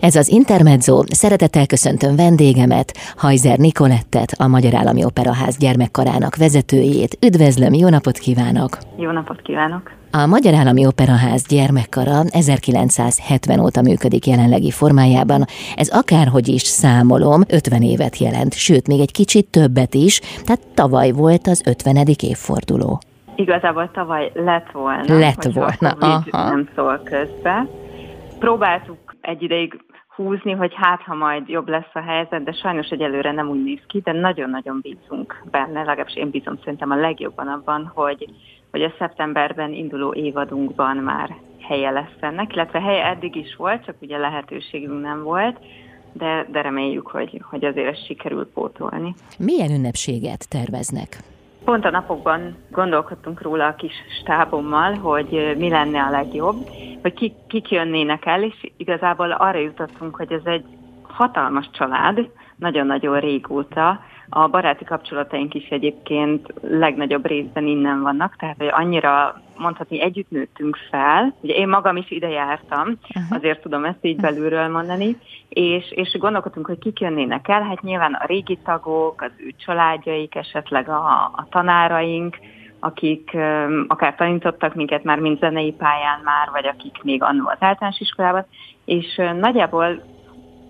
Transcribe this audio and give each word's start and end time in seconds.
Ez 0.00 0.16
az 0.16 0.28
Intermezzo, 0.28 1.02
szeretettel 1.06 1.66
köszöntöm 1.66 2.16
vendégemet, 2.16 2.92
Hajzer 3.16 3.58
Nikolettet, 3.58 4.34
a 4.38 4.46
Magyar 4.46 4.74
Állami 4.74 5.04
Operaház 5.04 5.56
gyermekkarának 5.56 6.36
vezetőjét. 6.36 7.18
Üdvözlöm, 7.26 7.72
jó 7.72 7.88
napot 7.88 8.18
kívánok! 8.18 8.78
Jó 8.96 9.10
napot 9.10 9.42
kívánok! 9.42 9.90
A 10.12 10.26
Magyar 10.26 10.54
Állami 10.54 10.86
Operaház 10.86 11.46
gyermekkara 11.46 12.20
1970 12.28 13.60
óta 13.60 13.82
működik 13.82 14.26
jelenlegi 14.26 14.70
formájában. 14.70 15.44
Ez 15.76 15.88
akárhogy 15.88 16.48
is 16.48 16.62
számolom, 16.62 17.42
50 17.48 17.82
évet 17.82 18.16
jelent, 18.16 18.54
sőt, 18.54 18.86
még 18.86 19.00
egy 19.00 19.12
kicsit 19.12 19.46
többet 19.46 19.94
is, 19.94 20.18
tehát 20.18 20.66
tavaly 20.74 21.10
volt 21.10 21.46
az 21.46 21.62
50. 21.66 21.96
évforduló. 22.22 23.00
Igazából 23.34 23.90
tavaly 23.92 24.30
lett 24.34 24.70
volna. 24.72 25.18
Lett 25.18 25.44
volna, 25.52 25.96
aha. 25.98 26.48
Nem 26.48 26.68
szól 26.74 27.00
közbe. 27.04 27.66
Próbáltuk 28.38 28.98
egy 29.20 29.42
ideig 29.42 29.80
húzni, 30.22 30.52
hogy 30.52 30.72
hát, 30.74 31.02
ha 31.02 31.14
majd 31.14 31.48
jobb 31.48 31.68
lesz 31.68 31.94
a 31.94 32.00
helyzet, 32.00 32.44
de 32.44 32.52
sajnos 32.52 32.88
egyelőre 32.88 33.32
nem 33.32 33.48
úgy 33.48 33.62
néz 33.62 33.80
ki, 33.86 34.00
de 34.00 34.12
nagyon-nagyon 34.12 34.80
bízunk 34.82 35.42
benne, 35.50 35.82
legalábbis 35.82 36.16
én 36.16 36.30
bízom 36.30 36.58
szerintem 36.58 36.90
a 36.90 36.96
legjobban 36.96 37.48
abban, 37.48 37.90
hogy, 37.94 38.28
hogy 38.70 38.82
a 38.82 38.94
szeptemberben 38.98 39.72
induló 39.72 40.14
évadunkban 40.14 40.96
már 40.96 41.36
helye 41.60 41.90
lesz 41.90 42.16
ennek, 42.20 42.52
illetve 42.52 42.80
helye 42.80 43.06
eddig 43.06 43.36
is 43.36 43.56
volt, 43.56 43.84
csak 43.84 43.94
ugye 44.00 44.18
lehetőségünk 44.18 45.02
nem 45.02 45.22
volt, 45.22 45.58
de, 46.12 46.46
de 46.52 46.60
reméljük, 46.60 47.06
hogy, 47.06 47.42
hogy 47.50 47.64
azért 47.64 47.88
ezt 47.88 48.06
sikerül 48.06 48.50
pótolni. 48.54 49.14
Milyen 49.38 49.70
ünnepséget 49.70 50.48
terveznek? 50.48 51.16
Pont 51.70 51.84
a 51.84 51.90
napokban 51.90 52.56
gondolkodtunk 52.70 53.42
róla 53.42 53.66
a 53.66 53.74
kis 53.74 53.92
stábommal, 54.20 54.94
hogy 54.94 55.54
mi 55.58 55.68
lenne 55.68 56.02
a 56.02 56.10
legjobb, 56.10 56.56
hogy 57.02 57.14
kik, 57.14 57.32
kik 57.48 57.70
jönnének 57.70 58.26
el, 58.26 58.42
és 58.42 58.70
igazából 58.76 59.30
arra 59.30 59.58
jutottunk, 59.58 60.16
hogy 60.16 60.32
ez 60.32 60.44
egy 60.44 60.64
hatalmas 61.02 61.70
család, 61.72 62.30
nagyon-nagyon 62.56 63.20
régóta. 63.20 64.00
A 64.28 64.48
baráti 64.48 64.84
kapcsolataink 64.84 65.54
is 65.54 65.68
egyébként 65.68 66.52
legnagyobb 66.60 67.26
részben 67.26 67.66
innen 67.66 68.00
vannak, 68.00 68.36
tehát 68.36 68.56
hogy 68.58 68.70
annyira 68.70 69.40
mondhatni 69.60 70.00
együtt 70.00 70.30
nőttünk 70.30 70.76
fel. 70.90 71.34
Ugye 71.40 71.54
én 71.54 71.68
magam 71.68 71.96
is 71.96 72.10
ide 72.10 72.28
jártam, 72.28 72.98
azért 73.30 73.62
tudom 73.62 73.84
ezt 73.84 74.04
így 74.04 74.20
belülről 74.20 74.68
mondani, 74.68 75.16
és, 75.48 75.90
és 75.90 76.16
gondolkodtunk, 76.18 76.66
hogy 76.66 76.78
kik 76.78 77.00
jönnének 77.00 77.48
el. 77.48 77.62
Hát 77.62 77.82
nyilván 77.82 78.12
a 78.12 78.26
régi 78.26 78.58
tagok, 78.64 79.22
az 79.22 79.30
ő 79.36 79.54
családjaik, 79.64 80.34
esetleg 80.34 80.88
a, 80.88 81.30
a 81.34 81.46
tanáraink, 81.50 82.36
akik 82.80 83.30
um, 83.34 83.84
akár 83.88 84.14
tanítottak 84.14 84.74
minket 84.74 85.04
már, 85.04 85.18
mint 85.18 85.38
zenei 85.38 85.72
pályán 85.72 86.20
már, 86.24 86.48
vagy 86.52 86.66
akik 86.66 87.02
még 87.02 87.22
annó 87.22 87.48
az 87.48 87.56
általános 87.58 88.00
iskolában, 88.00 88.46
és 88.84 89.16
uh, 89.16 89.38
nagyjából 89.38 90.02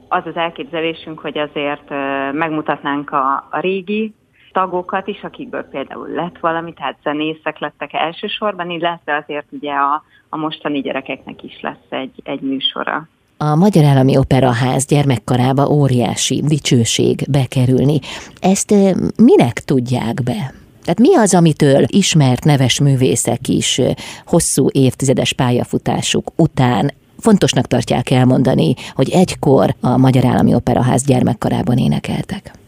az 0.09 0.27
az 0.27 0.37
elképzelésünk, 0.37 1.19
hogy 1.19 1.39
azért 1.39 1.91
uh, 1.91 2.33
megmutatnánk 2.33 3.11
a, 3.11 3.47
a 3.51 3.61
régi 3.61 4.15
tagokat 4.53 5.07
is, 5.07 5.23
akikből 5.23 5.63
például 5.63 6.09
lett 6.09 6.39
valami, 6.41 6.73
tehát 6.73 6.97
zenészek 7.03 7.59
lettek 7.59 7.93
elsősorban, 7.93 8.71
illetve 8.71 9.17
azért 9.17 9.47
ugye 9.51 9.73
a, 9.73 10.03
a 10.29 10.37
mostani 10.37 10.81
gyerekeknek 10.81 11.43
is 11.43 11.61
lesz 11.61 11.87
egy, 11.89 12.21
egy 12.25 12.41
műsora. 12.41 13.09
A 13.37 13.55
Magyar 13.55 13.85
Állami 13.85 14.17
Operaház 14.17 14.87
gyermekkarába 14.87 15.69
óriási 15.69 16.43
dicsőség 16.47 17.25
bekerülni. 17.31 17.99
Ezt 18.41 18.75
minek 19.17 19.53
tudják 19.53 20.23
be? 20.23 20.53
Tehát 20.85 20.99
mi 20.99 21.17
az, 21.17 21.35
amitől 21.35 21.85
ismert 21.87 22.45
neves 22.45 22.81
művészek 22.81 23.49
is 23.49 23.81
hosszú 24.25 24.67
évtizedes 24.73 25.33
pályafutásuk 25.33 26.33
után 26.37 26.91
fontosnak 27.19 27.67
tartják 27.67 28.11
elmondani, 28.11 28.75
hogy 28.95 29.11
egykor 29.11 29.75
a 29.81 29.97
Magyar 29.97 30.25
Állami 30.25 30.55
Operaház 30.55 31.05
gyermekkarában 31.05 31.77
énekeltek? 31.77 32.59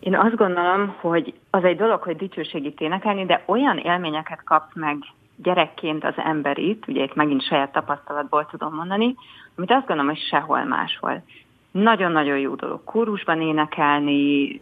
Én 0.00 0.16
azt 0.16 0.36
gondolom, 0.36 0.94
hogy 1.00 1.34
az 1.50 1.64
egy 1.64 1.76
dolog, 1.76 2.02
hogy 2.02 2.16
dicsőségit 2.16 2.80
énekelni, 2.80 3.26
de 3.26 3.42
olyan 3.46 3.78
élményeket 3.78 4.44
kap 4.44 4.64
meg 4.74 4.96
gyerekként 5.36 6.04
az 6.04 6.14
ember 6.16 6.58
itt, 6.58 6.88
ugye 6.88 7.02
itt 7.02 7.14
megint 7.14 7.42
saját 7.42 7.72
tapasztalatból 7.72 8.46
tudom 8.46 8.74
mondani, 8.74 9.14
amit 9.56 9.70
azt 9.70 9.86
gondolom, 9.86 10.10
hogy 10.10 10.20
sehol 10.30 10.64
máshol. 10.64 11.22
Nagyon-nagyon 11.70 12.38
jó 12.38 12.54
dolog 12.54 12.84
kórusban 12.84 13.40
énekelni, 13.40 14.60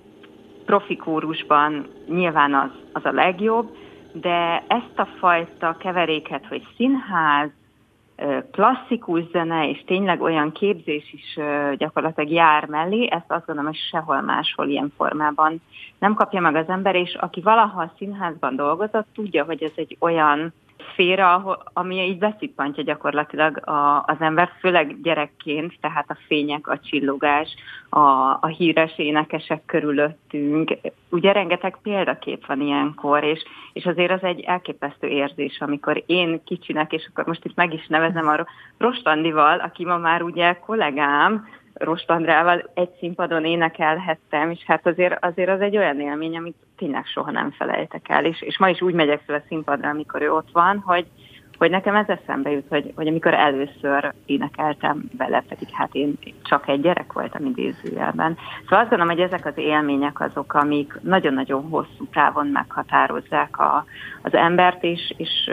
profi 0.64 0.96
kórusban 0.96 1.86
nyilván 2.08 2.54
az, 2.54 2.70
az 2.92 3.04
a 3.04 3.12
legjobb, 3.12 3.76
de 4.12 4.64
ezt 4.66 4.98
a 4.98 5.08
fajta 5.18 5.76
keveréket, 5.78 6.46
hogy 6.46 6.66
színház, 6.76 7.50
klasszikus 8.52 9.22
zene, 9.32 9.68
és 9.68 9.82
tényleg 9.86 10.20
olyan 10.20 10.52
képzés 10.52 11.12
is 11.12 11.38
gyakorlatilag 11.76 12.30
jár 12.30 12.66
mellé, 12.66 13.08
ezt 13.10 13.30
azt 13.30 13.46
gondolom, 13.46 13.70
hogy 13.70 13.80
sehol 13.90 14.20
máshol 14.20 14.68
ilyen 14.68 14.92
formában 14.96 15.60
nem 15.98 16.14
kapja 16.14 16.40
meg 16.40 16.54
az 16.54 16.68
ember, 16.68 16.94
és 16.94 17.14
aki 17.14 17.40
valaha 17.40 17.92
színházban 17.96 18.56
dolgozott, 18.56 19.06
tudja, 19.14 19.44
hogy 19.44 19.62
ez 19.62 19.72
egy 19.74 19.96
olyan 20.00 20.52
szféra, 20.92 21.58
ami 21.72 21.94
így 21.94 22.18
beszippantja 22.18 22.82
gyakorlatilag 22.82 23.68
a, 23.68 24.02
az 24.06 24.16
ember, 24.18 24.50
főleg 24.60 25.00
gyerekként, 25.00 25.74
tehát 25.80 26.10
a 26.10 26.18
fények, 26.26 26.68
a 26.68 26.78
csillogás, 26.78 27.54
a, 27.88 27.98
a 28.40 28.46
híres 28.46 28.98
énekesek 28.98 29.62
körülöttünk. 29.66 30.78
Ugye 31.10 31.32
rengeteg 31.32 31.78
példakép 31.82 32.46
van 32.46 32.60
ilyenkor, 32.60 33.24
és, 33.24 33.42
és 33.72 33.86
azért 33.86 34.12
az 34.12 34.22
egy 34.22 34.40
elképesztő 34.40 35.06
érzés, 35.06 35.60
amikor 35.60 36.02
én 36.06 36.40
kicsinek, 36.44 36.92
és 36.92 37.08
akkor 37.10 37.26
most 37.26 37.44
itt 37.44 37.56
meg 37.56 37.74
is 37.74 37.86
nevezem 37.86 38.28
a 38.28 38.46
Rostandival, 38.78 39.58
aki 39.58 39.84
ma 39.84 39.96
már 39.96 40.22
ugye 40.22 40.52
kollégám, 40.52 41.46
Rost 41.78 42.10
Andrával 42.10 42.70
egy 42.74 42.90
színpadon 42.98 43.44
énekelhettem, 43.44 44.50
és 44.50 44.64
hát 44.66 44.86
azért, 44.86 45.24
azért 45.24 45.50
az 45.50 45.60
egy 45.60 45.76
olyan 45.76 46.00
élmény, 46.00 46.36
amit 46.36 46.56
tényleg 46.76 47.06
soha 47.06 47.30
nem 47.30 47.50
felejtek 47.50 48.08
el, 48.08 48.24
és, 48.24 48.42
és 48.42 48.58
ma 48.58 48.68
is 48.68 48.80
úgy 48.80 48.94
megyek 48.94 49.20
fel 49.26 49.36
a 49.36 49.46
színpadra, 49.48 49.88
amikor 49.88 50.22
ő 50.22 50.32
ott 50.32 50.48
van, 50.52 50.78
hogy, 50.78 51.06
hogy 51.58 51.70
nekem 51.70 51.94
ez 51.94 52.06
eszembe 52.08 52.50
jut, 52.50 52.68
hogy, 52.68 52.92
hogy 52.96 53.06
amikor 53.06 53.34
először 53.34 54.12
énekeltem 54.26 55.10
vele, 55.16 55.44
pedig 55.48 55.68
hát 55.72 55.94
én 55.94 56.18
csak 56.42 56.68
egy 56.68 56.80
gyerek 56.80 57.12
voltam 57.12 57.44
idézőjelben. 57.44 58.36
Szóval 58.62 58.78
azt 58.78 58.88
gondolom, 58.88 59.14
hogy 59.14 59.24
ezek 59.24 59.46
az 59.46 59.52
élmények 59.56 60.20
azok, 60.20 60.54
amik 60.54 60.98
nagyon-nagyon 61.02 61.68
hosszú 61.70 62.06
távon 62.12 62.46
meghatározzák 62.46 63.58
a, 63.58 63.84
az 64.22 64.34
embert, 64.34 64.84
és, 64.84 65.14
és 65.16 65.50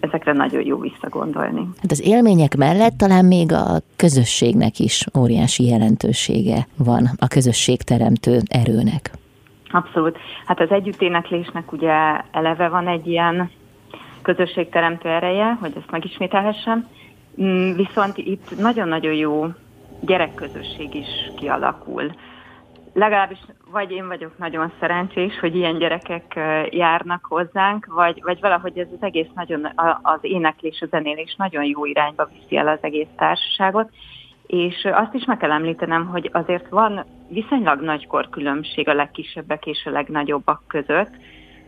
ezekre 0.00 0.32
nagyon 0.32 0.66
jó 0.66 0.78
visszagondolni. 0.78 1.68
Hát 1.80 1.90
az 1.90 2.06
élmények 2.06 2.56
mellett 2.56 2.96
talán 2.96 3.24
még 3.24 3.52
a 3.52 3.80
közösségnek 3.96 4.78
is 4.78 5.06
óriási 5.18 5.66
jelentősége 5.66 6.66
van, 6.76 7.10
a 7.18 7.26
közösségteremtő 7.26 8.38
erőnek. 8.48 9.10
Abszolút. 9.70 10.18
Hát 10.46 10.60
az 10.60 10.70
együtténeklésnek 10.70 11.72
ugye 11.72 11.92
eleve 12.32 12.68
van 12.68 12.88
egy 12.88 13.06
ilyen 13.06 13.50
közösségteremtő 14.22 15.08
ereje, 15.08 15.56
hogy 15.60 15.72
ezt 15.76 15.90
megismételhessem, 15.90 16.88
mm, 17.42 17.74
viszont 17.74 18.16
itt 18.18 18.58
nagyon-nagyon 18.58 19.14
jó 19.14 19.46
gyerekközösség 20.00 20.94
is 20.94 21.30
kialakul. 21.36 22.12
Legalábbis 22.94 23.38
vagy 23.70 23.90
én 23.90 24.06
vagyok 24.06 24.38
nagyon 24.38 24.72
szerencsés, 24.80 25.38
hogy 25.38 25.56
ilyen 25.56 25.78
gyerekek 25.78 26.40
járnak 26.70 27.24
hozzánk, 27.24 27.86
vagy, 27.86 28.22
vagy 28.22 28.40
valahogy 28.40 28.78
ez 28.78 28.86
az 28.96 29.02
egész 29.02 29.28
nagyon, 29.34 29.68
az 30.02 30.18
éneklés, 30.20 30.80
a 30.80 30.86
zenélés 30.86 31.34
nagyon 31.38 31.64
jó 31.64 31.84
irányba 31.84 32.28
viszi 32.32 32.56
el 32.56 32.68
az 32.68 32.78
egész 32.80 33.08
társaságot, 33.16 33.90
és 34.46 34.88
azt 34.92 35.14
is 35.14 35.24
meg 35.24 35.36
kell 35.36 35.50
említenem, 35.50 36.06
hogy 36.06 36.30
azért 36.32 36.68
van 36.68 37.04
viszonylag 37.28 37.80
nagy 37.80 38.06
korkülönbség 38.06 38.88
a 38.88 38.94
legkisebbek 38.94 39.66
és 39.66 39.84
a 39.84 39.90
legnagyobbak 39.90 40.62
között, 40.66 41.14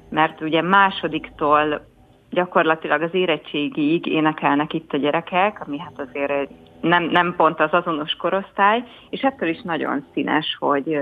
mert 0.08 0.40
ugye 0.40 0.62
másodiktól 0.62 1.86
gyakorlatilag 2.30 3.02
az 3.02 3.14
érettségig 3.14 4.06
énekelnek 4.06 4.72
itt 4.72 4.92
a 4.92 4.96
gyerekek, 4.96 5.66
ami 5.66 5.78
hát 5.78 6.00
azért 6.08 6.50
nem, 6.80 7.02
nem 7.02 7.34
pont 7.36 7.60
az 7.60 7.72
azonos 7.72 8.12
korosztály, 8.12 8.84
és 9.10 9.20
ettől 9.20 9.48
is 9.48 9.60
nagyon 9.62 10.04
színes, 10.12 10.56
hogy, 10.58 10.98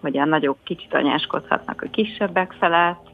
hogy 0.00 0.18
a 0.18 0.24
nagyobb 0.24 0.56
kicsit 0.64 0.94
anyáskodhatnak 0.94 1.82
a 1.82 1.90
kisebbek 1.90 2.52
felett, 2.58 3.08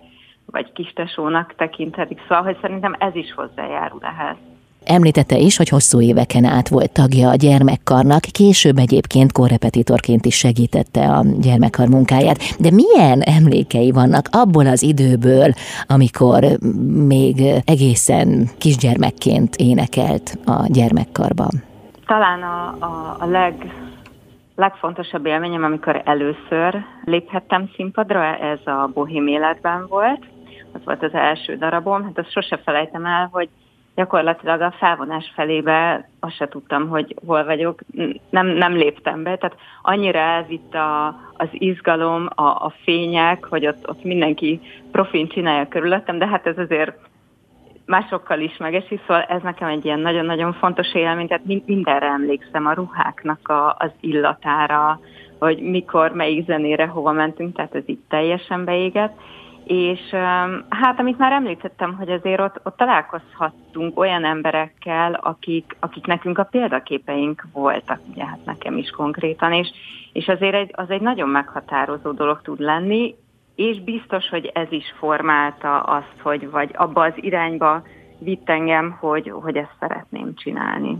vagy 0.46 0.72
kistesónak 0.72 1.54
tekinthetik, 1.54 2.20
szóval 2.20 2.42
hogy 2.42 2.56
szerintem 2.60 2.94
ez 2.98 3.14
is 3.14 3.32
hozzájárul 3.32 4.00
ehhez. 4.02 4.36
Említette 4.84 5.36
is, 5.36 5.56
hogy 5.56 5.68
hosszú 5.68 6.00
éveken 6.00 6.44
át 6.44 6.68
volt 6.68 6.92
tagja 6.92 7.28
a 7.28 7.34
gyermekkarnak, 7.34 8.20
később 8.20 8.78
egyébként 8.78 9.32
korrepetitorként 9.32 10.24
is 10.24 10.36
segítette 10.36 11.08
a 11.08 11.24
gyermekkar 11.40 11.88
munkáját. 11.88 12.38
De 12.58 12.70
milyen 12.70 13.20
emlékei 13.20 13.90
vannak 13.90 14.26
abból 14.30 14.66
az 14.66 14.82
időből, 14.82 15.52
amikor 15.86 16.44
még 17.06 17.40
egészen 17.64 18.48
kisgyermekként 18.58 19.56
énekelt 19.56 20.38
a 20.46 20.66
gyermekkarban? 20.66 21.62
Talán 22.06 22.42
a, 22.42 22.84
a, 22.84 23.16
a 23.18 23.26
leg, 23.26 23.54
legfontosabb 24.56 25.26
élményem, 25.26 25.64
amikor 25.64 26.02
először 26.04 26.84
léphettem 27.04 27.70
színpadra, 27.76 28.36
ez 28.36 28.58
a 28.64 28.90
bohém 28.94 29.26
életben 29.26 29.86
volt, 29.88 30.20
az 30.72 30.80
volt 30.84 31.02
az 31.02 31.14
első 31.14 31.56
darabom. 31.56 32.04
Hát 32.04 32.18
azt 32.18 32.32
sose 32.32 32.56
felejtem 32.64 33.06
el, 33.06 33.28
hogy 33.32 33.48
gyakorlatilag 33.94 34.60
a 34.60 34.74
felvonás 34.78 35.32
felébe 35.34 36.08
azt 36.20 36.36
se 36.36 36.48
tudtam, 36.48 36.88
hogy 36.88 37.14
hol 37.26 37.44
vagyok, 37.44 37.80
nem, 38.30 38.46
nem 38.46 38.72
léptem 38.72 39.22
be, 39.22 39.36
tehát 39.36 39.56
annyira 39.82 40.18
elvitt 40.18 40.74
a, 40.74 41.06
az 41.32 41.48
izgalom, 41.52 42.28
a, 42.34 42.42
a 42.42 42.72
fények, 42.82 43.44
hogy 43.44 43.66
ott, 43.66 43.88
ott 43.88 44.04
mindenki 44.04 44.60
profin 44.92 45.28
csinálja 45.28 45.68
körülöttem, 45.68 46.18
de 46.18 46.26
hát 46.26 46.46
ez 46.46 46.58
azért 46.58 46.92
másokkal 47.86 48.40
is 48.40 48.56
megesik, 48.56 49.00
szóval 49.00 49.22
ez 49.22 49.42
nekem 49.42 49.68
egy 49.68 49.84
ilyen 49.84 50.00
nagyon-nagyon 50.00 50.52
fontos 50.52 50.94
élmény, 50.94 51.28
tehát 51.28 51.64
mindenre 51.66 52.06
emlékszem, 52.06 52.66
a 52.66 52.72
ruháknak 52.72 53.48
a, 53.48 53.76
az 53.78 53.90
illatára, 54.00 55.00
hogy 55.38 55.58
mikor, 55.58 56.12
melyik 56.12 56.46
zenére 56.46 56.86
hova 56.86 57.12
mentünk, 57.12 57.56
tehát 57.56 57.74
ez 57.74 57.82
itt 57.86 58.08
teljesen 58.08 58.64
beégett. 58.64 59.20
És 59.64 60.00
hát, 60.68 60.98
amit 60.98 61.18
már 61.18 61.32
említettem, 61.32 61.94
hogy 61.94 62.10
azért 62.10 62.40
ott, 62.40 62.60
ott 62.62 62.76
találkozhattunk 62.76 63.98
olyan 63.98 64.24
emberekkel, 64.24 65.12
akik, 65.12 65.76
akik 65.80 66.06
nekünk 66.06 66.38
a 66.38 66.44
példaképeink 66.44 67.46
voltak, 67.52 68.00
ugye 68.10 68.24
hát 68.24 68.44
nekem 68.44 68.76
is 68.76 68.90
konkrétan, 68.90 69.52
és, 69.52 69.68
és 70.12 70.28
azért 70.28 70.54
egy, 70.54 70.70
az 70.72 70.90
egy 70.90 71.00
nagyon 71.00 71.28
meghatározó 71.28 72.10
dolog 72.12 72.42
tud 72.42 72.60
lenni, 72.60 73.14
és 73.54 73.80
biztos, 73.80 74.28
hogy 74.28 74.50
ez 74.54 74.72
is 74.72 74.94
formálta 74.98 75.80
azt, 75.80 76.20
hogy 76.22 76.50
vagy 76.50 76.70
abba 76.74 77.02
az 77.02 77.14
irányba 77.14 77.82
vitt 78.18 78.48
engem, 78.48 78.96
hogy, 79.00 79.30
hogy 79.30 79.56
ezt 79.56 79.76
szeretném 79.80 80.34
csinálni. 80.34 80.98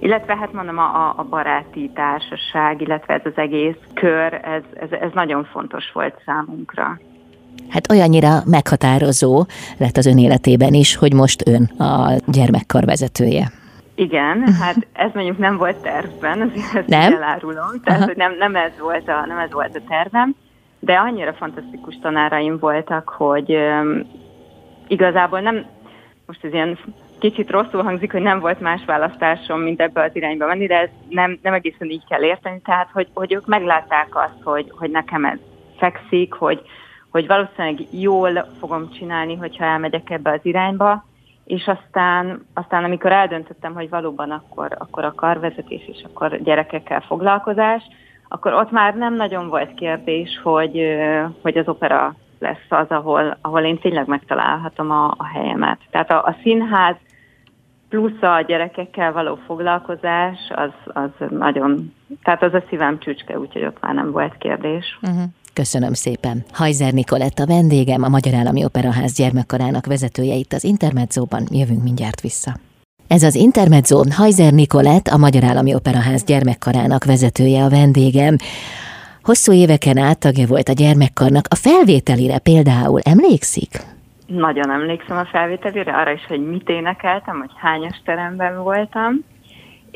Illetve 0.00 0.36
hát 0.36 0.52
mondom, 0.52 0.78
a, 0.78 1.18
a 1.18 1.24
baráti 1.24 1.90
társaság, 1.94 2.80
illetve 2.80 3.14
ez 3.14 3.20
az 3.24 3.36
egész 3.36 3.76
kör, 3.94 4.32
ez, 4.32 4.62
ez, 4.74 4.90
ez 4.90 5.12
nagyon 5.12 5.44
fontos 5.44 5.92
volt 5.92 6.22
számunkra. 6.24 6.98
Hát 7.68 7.90
olyannyira 7.90 8.42
meghatározó 8.44 9.46
lett 9.78 9.96
az 9.96 10.06
ön 10.06 10.18
életében 10.18 10.74
is, 10.74 10.96
hogy 10.96 11.12
most 11.12 11.48
ön 11.48 11.62
a 11.64 12.12
gyermekkar 12.26 12.84
vezetője. 12.84 13.50
Igen, 13.94 14.52
hát 14.52 14.86
ez 14.92 15.10
mondjuk 15.14 15.38
nem 15.38 15.56
volt 15.56 15.76
tervben, 15.76 16.40
azért 16.40 16.74
ezt 16.74 16.86
nem? 16.86 17.12
elárulom, 17.12 17.80
tehát 17.84 18.04
hogy 18.04 18.16
nem, 18.16 18.36
nem, 18.38 18.56
ez 18.56 18.72
volt 18.80 19.08
a, 19.08 19.26
nem 19.26 19.38
ez 19.38 19.52
volt 19.52 19.76
a 19.76 19.80
tervem, 19.88 20.34
de 20.80 20.94
annyira 20.94 21.32
fantasztikus 21.32 21.98
tanáraim 22.02 22.58
voltak, 22.58 23.08
hogy 23.08 23.54
um, 23.54 24.02
igazából 24.86 25.40
nem, 25.40 25.64
most 26.26 26.44
ez 26.44 26.52
ilyen 26.52 26.78
kicsit 27.18 27.50
rosszul 27.50 27.82
hangzik, 27.82 28.12
hogy 28.12 28.22
nem 28.22 28.40
volt 28.40 28.60
más 28.60 28.84
választásom, 28.86 29.60
mint 29.60 29.80
ebbe 29.80 30.02
az 30.02 30.10
irányba 30.12 30.46
menni, 30.46 30.66
de 30.66 30.80
ez 30.80 30.88
nem, 31.08 31.38
nem 31.42 31.54
egészen 31.54 31.90
így 31.90 32.04
kell 32.08 32.22
érteni, 32.22 32.60
tehát 32.64 32.88
hogy, 32.92 33.08
hogy 33.14 33.32
ők 33.32 33.46
meglátták 33.46 34.16
azt, 34.16 34.42
hogy, 34.42 34.72
hogy 34.78 34.90
nekem 34.90 35.24
ez 35.24 35.38
fekszik, 35.76 36.32
hogy, 36.32 36.60
hogy 37.16 37.26
valószínűleg 37.26 37.86
jól 37.90 38.46
fogom 38.58 38.90
csinálni, 38.90 39.34
hogyha 39.34 39.64
elmegyek 39.64 40.10
ebbe 40.10 40.30
az 40.30 40.40
irányba, 40.42 41.04
és 41.44 41.66
aztán, 41.66 42.46
aztán 42.54 42.84
amikor 42.84 43.12
eldöntöttem, 43.12 43.74
hogy 43.74 43.88
valóban 43.88 44.30
akkor, 44.30 44.76
akkor 44.78 45.04
a 45.04 45.14
karvezetés 45.14 45.88
és 45.88 46.04
akkor 46.04 46.42
gyerekekkel 46.42 47.00
foglalkozás, 47.00 47.82
akkor 48.28 48.52
ott 48.52 48.70
már 48.70 48.94
nem 48.94 49.14
nagyon 49.14 49.48
volt 49.48 49.74
kérdés, 49.74 50.40
hogy, 50.42 50.80
hogy 51.42 51.56
az 51.56 51.68
opera 51.68 52.14
lesz 52.38 52.66
az, 52.68 52.88
ahol, 52.88 53.36
ahol 53.40 53.62
én 53.62 53.78
tényleg 53.78 54.06
megtalálhatom 54.06 54.90
a, 54.90 55.14
a 55.16 55.24
helyemet. 55.24 55.78
Tehát 55.90 56.10
a, 56.10 56.24
a 56.24 56.36
színház 56.42 56.96
plusz 57.88 58.22
a 58.22 58.44
gyerekekkel 58.46 59.12
való 59.12 59.38
foglalkozás, 59.46 60.38
az, 60.54 60.72
az 60.84 61.28
nagyon, 61.28 61.92
tehát 62.22 62.42
az 62.42 62.54
a 62.54 62.62
szívem 62.68 62.98
csücske, 62.98 63.38
úgyhogy 63.38 63.64
ott 63.64 63.80
már 63.80 63.94
nem 63.94 64.10
volt 64.10 64.38
kérdés. 64.38 64.98
Uh-huh. 65.02 65.22
Köszönöm 65.62 65.92
szépen. 65.92 66.44
Hajzer 66.52 66.92
Nikolett 66.92 67.38
a 67.38 67.46
vendégem, 67.46 68.02
a 68.02 68.08
Magyar 68.08 68.34
Állami 68.34 68.64
Operaház 68.64 69.12
gyermekkarának 69.16 69.86
vezetője 69.86 70.34
itt 70.34 70.52
az 70.52 70.64
Intermedzóban. 70.64 71.42
Jövünk 71.50 71.82
mindjárt 71.82 72.20
vissza. 72.20 72.50
Ez 73.08 73.22
az 73.22 73.34
Intermezzo 73.34 74.02
Hajzer 74.10 74.52
Nikolett, 74.52 75.06
a 75.06 75.16
Magyar 75.16 75.44
Állami 75.44 75.74
Operaház 75.74 76.24
gyermekkarának 76.24 77.04
vezetője 77.04 77.64
a 77.64 77.68
vendégem. 77.68 78.36
Hosszú 79.22 79.52
éveken 79.52 79.98
át 79.98 80.18
tagja 80.18 80.46
volt 80.46 80.68
a 80.68 80.72
gyermekkarnak. 80.72 81.46
A 81.48 81.54
felvételire 81.54 82.38
például 82.38 83.00
emlékszik? 83.00 83.70
Nagyon 84.26 84.70
emlékszem 84.70 85.16
a 85.16 85.26
felvételére, 85.32 85.92
arra 85.92 86.12
is, 86.12 86.24
hogy 86.28 86.46
mit 86.46 86.68
énekeltem, 86.68 87.38
hogy 87.38 87.52
hányas 87.56 88.00
teremben 88.04 88.62
voltam. 88.62 89.24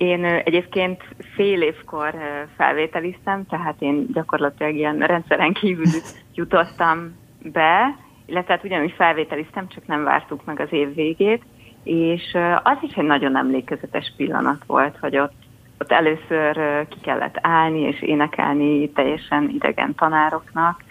Én 0.00 0.24
egyébként 0.24 1.02
fél 1.34 1.62
évkor 1.62 2.14
felvételiztem, 2.56 3.46
tehát 3.46 3.74
én 3.78 4.06
gyakorlatilag 4.12 4.74
ilyen 4.74 4.98
rendszeren 4.98 5.52
kívül 5.52 6.00
jutottam 6.34 7.16
be, 7.42 7.96
illetve 8.26 8.52
hát 8.52 8.64
ugyanúgy 8.64 8.94
felvételiztem, 8.96 9.68
csak 9.68 9.86
nem 9.86 10.04
vártuk 10.04 10.44
meg 10.44 10.60
az 10.60 10.72
év 10.72 10.94
végét, 10.94 11.42
és 11.84 12.36
az 12.62 12.78
is 12.80 12.94
egy 12.94 13.04
nagyon 13.04 13.36
emlékezetes 13.36 14.12
pillanat 14.16 14.64
volt, 14.66 14.96
hogy 15.00 15.18
ott, 15.18 15.34
ott 15.78 15.92
először 15.92 16.86
ki 16.88 17.00
kellett 17.02 17.38
állni 17.40 17.80
és 17.80 18.02
énekelni 18.02 18.90
teljesen 18.90 19.48
idegen 19.48 19.94
tanároknak, 19.94 20.84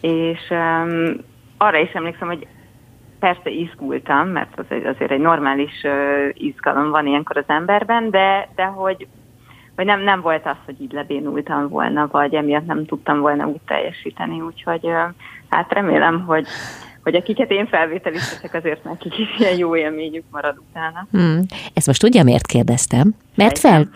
és 0.00 0.40
um, 0.50 1.12
arra 1.56 1.78
is 1.78 1.92
emlékszem, 1.92 2.28
hogy 2.28 2.46
persze 3.20 3.50
izgultam, 3.50 4.28
mert 4.28 4.58
az 4.58 4.64
egy, 4.68 4.84
azért 4.84 5.10
egy 5.10 5.20
normális 5.20 5.82
uh, 5.82 6.28
izgalom 6.32 6.90
van 6.90 7.06
ilyenkor 7.06 7.36
az 7.36 7.44
emberben, 7.46 8.10
de, 8.10 8.48
de 8.54 8.64
hogy, 8.64 9.06
hogy 9.76 9.84
nem, 9.84 10.00
nem 10.00 10.20
volt 10.20 10.46
az, 10.46 10.56
hogy 10.64 10.80
így 10.80 10.92
lebénultam 10.92 11.68
volna, 11.68 12.08
vagy 12.10 12.34
emiatt 12.34 12.66
nem 12.66 12.86
tudtam 12.86 13.20
volna 13.20 13.46
úgy 13.46 13.60
teljesíteni, 13.66 14.40
úgyhogy 14.40 14.84
uh, 14.84 15.00
hát 15.48 15.72
remélem, 15.72 16.20
hogy 16.20 16.46
hogy 17.02 17.14
akiket 17.14 17.50
én 17.50 17.66
felvételiztetek, 17.66 18.54
azért 18.54 18.84
nekik 18.84 19.18
is 19.18 19.38
ilyen 19.38 19.56
jó 19.56 19.76
élményük 19.76 20.24
marad 20.30 20.56
utána. 20.70 21.06
Hmm. 21.10 21.40
Ezt 21.74 21.86
most 21.86 22.00
tudja, 22.00 22.22
miért 22.22 22.46
kérdeztem? 22.46 23.14
Mert, 23.34 23.58
fel, 23.58 23.88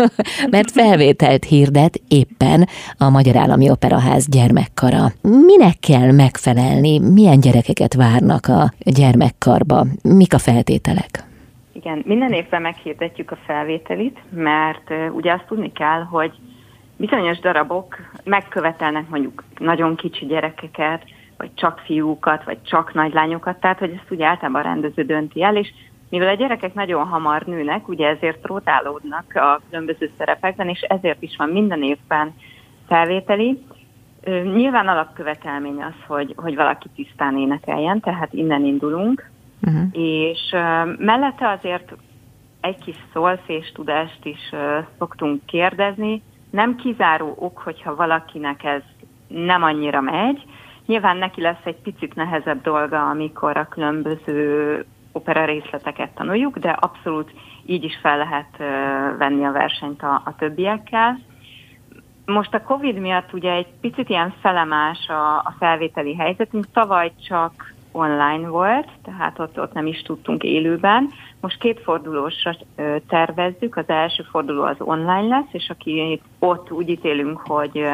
mert 0.50 0.70
felvételt 0.70 1.44
hirdet 1.44 2.00
éppen 2.08 2.68
a 2.98 3.08
Magyar 3.08 3.36
Állami 3.36 3.70
Operaház 3.70 4.28
gyermekkara. 4.28 5.06
Minek 5.22 5.78
kell 5.80 6.12
megfelelni? 6.12 6.98
Milyen 6.98 7.40
gyerekeket 7.40 7.94
várnak 7.94 8.46
a 8.46 8.72
gyermekkarba? 8.78 9.86
Mik 10.02 10.34
a 10.34 10.38
feltételek? 10.38 11.24
Igen, 11.72 12.02
minden 12.06 12.32
évben 12.32 12.62
meghirdetjük 12.62 13.30
a 13.30 13.38
felvételit, 13.46 14.18
mert 14.30 14.90
ugye 15.12 15.32
azt 15.32 15.46
tudni 15.46 15.72
kell, 15.72 16.02
hogy 16.02 16.32
bizonyos 16.96 17.38
darabok 17.38 17.96
megkövetelnek 18.24 19.08
mondjuk 19.08 19.44
nagyon 19.58 19.96
kicsi 19.96 20.26
gyerekeket, 20.26 21.02
vagy 21.40 21.54
csak 21.54 21.78
fiúkat, 21.78 22.44
vagy 22.44 22.62
csak 22.62 22.94
nagylányokat, 22.94 23.60
tehát 23.60 23.78
hogy 23.78 23.90
ezt 23.90 24.10
ugye 24.10 24.26
általában 24.26 24.60
a 24.60 24.64
rendező 24.64 25.02
dönti 25.02 25.42
el, 25.42 25.56
és 25.56 25.72
mivel 26.08 26.28
a 26.28 26.34
gyerekek 26.34 26.74
nagyon 26.74 27.06
hamar 27.06 27.42
nőnek, 27.42 27.88
ugye 27.88 28.08
ezért 28.08 28.46
rotálódnak 28.46 29.34
a 29.34 29.60
különböző 29.68 30.10
szerepekben, 30.18 30.68
és 30.68 30.80
ezért 30.80 31.22
is 31.22 31.36
van 31.36 31.48
minden 31.48 31.82
évben 31.82 32.34
felvételi. 32.88 33.62
Nyilván 34.54 34.88
alapkövetelmény 34.88 35.82
az, 35.82 35.94
hogy, 36.06 36.34
hogy 36.36 36.54
valaki 36.54 36.88
tisztán 36.94 37.38
énekeljen, 37.38 38.00
tehát 38.00 38.32
innen 38.32 38.64
indulunk, 38.64 39.30
uh-huh. 39.62 39.82
és 39.92 40.50
mellette 40.98 41.48
azért 41.48 41.92
egy 42.60 42.78
kis 42.78 42.96
szolfés 43.12 43.72
tudást 43.72 44.24
is 44.24 44.50
szoktunk 44.98 45.44
kérdezni. 45.46 46.22
Nem 46.50 46.76
kizáró 46.76 47.34
ok, 47.38 47.58
hogyha 47.58 47.94
valakinek 47.94 48.64
ez 48.64 48.82
nem 49.28 49.62
annyira 49.62 50.00
megy, 50.00 50.44
Nyilván 50.90 51.16
neki 51.16 51.40
lesz 51.40 51.64
egy 51.64 51.80
picit 51.82 52.14
nehezebb 52.14 52.62
dolga, 52.62 53.08
amikor 53.08 53.56
a 53.56 53.68
különböző 53.68 54.84
opera 55.12 55.44
részleteket 55.44 56.10
tanuljuk, 56.14 56.58
de 56.58 56.70
abszolút 56.70 57.30
így 57.66 57.84
is 57.84 57.98
fel 58.02 58.18
lehet 58.18 58.56
venni 59.18 59.44
a 59.44 59.52
versenyt 59.52 60.02
a, 60.02 60.22
a 60.24 60.34
többiekkel. 60.38 61.18
Most 62.24 62.54
a 62.54 62.62
Covid 62.62 62.98
miatt 62.98 63.32
ugye 63.32 63.52
egy 63.52 63.66
picit 63.80 64.08
ilyen 64.08 64.34
felemás 64.40 65.08
a, 65.08 65.36
a 65.36 65.54
felvételi 65.58 66.16
helyzetünk. 66.16 66.64
Tavaly 66.72 67.12
csak 67.28 67.74
online 67.92 68.48
volt, 68.48 68.88
tehát 69.04 69.38
ott, 69.38 69.60
ott 69.60 69.72
nem 69.72 69.86
is 69.86 70.02
tudtunk 70.02 70.42
élőben. 70.42 71.10
Most 71.40 71.58
két 71.58 71.80
fordulósra 71.80 72.56
tervezzük, 73.08 73.76
az 73.76 73.88
első 73.88 74.22
forduló 74.22 74.62
az 74.62 74.76
online 74.78 75.36
lesz, 75.36 75.52
és 75.52 75.68
aki 75.68 76.20
ott 76.38 76.70
úgy 76.70 76.88
ítélünk, 76.88 77.40
hogy 77.40 77.84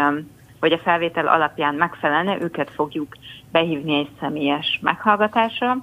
hogy 0.60 0.72
a 0.72 0.78
felvétel 0.78 1.26
alapján 1.26 1.74
megfelelne, 1.74 2.40
őket 2.40 2.70
fogjuk 2.70 3.16
behívni 3.52 3.98
egy 3.98 4.10
személyes 4.20 4.78
meghallgatásra. 4.82 5.76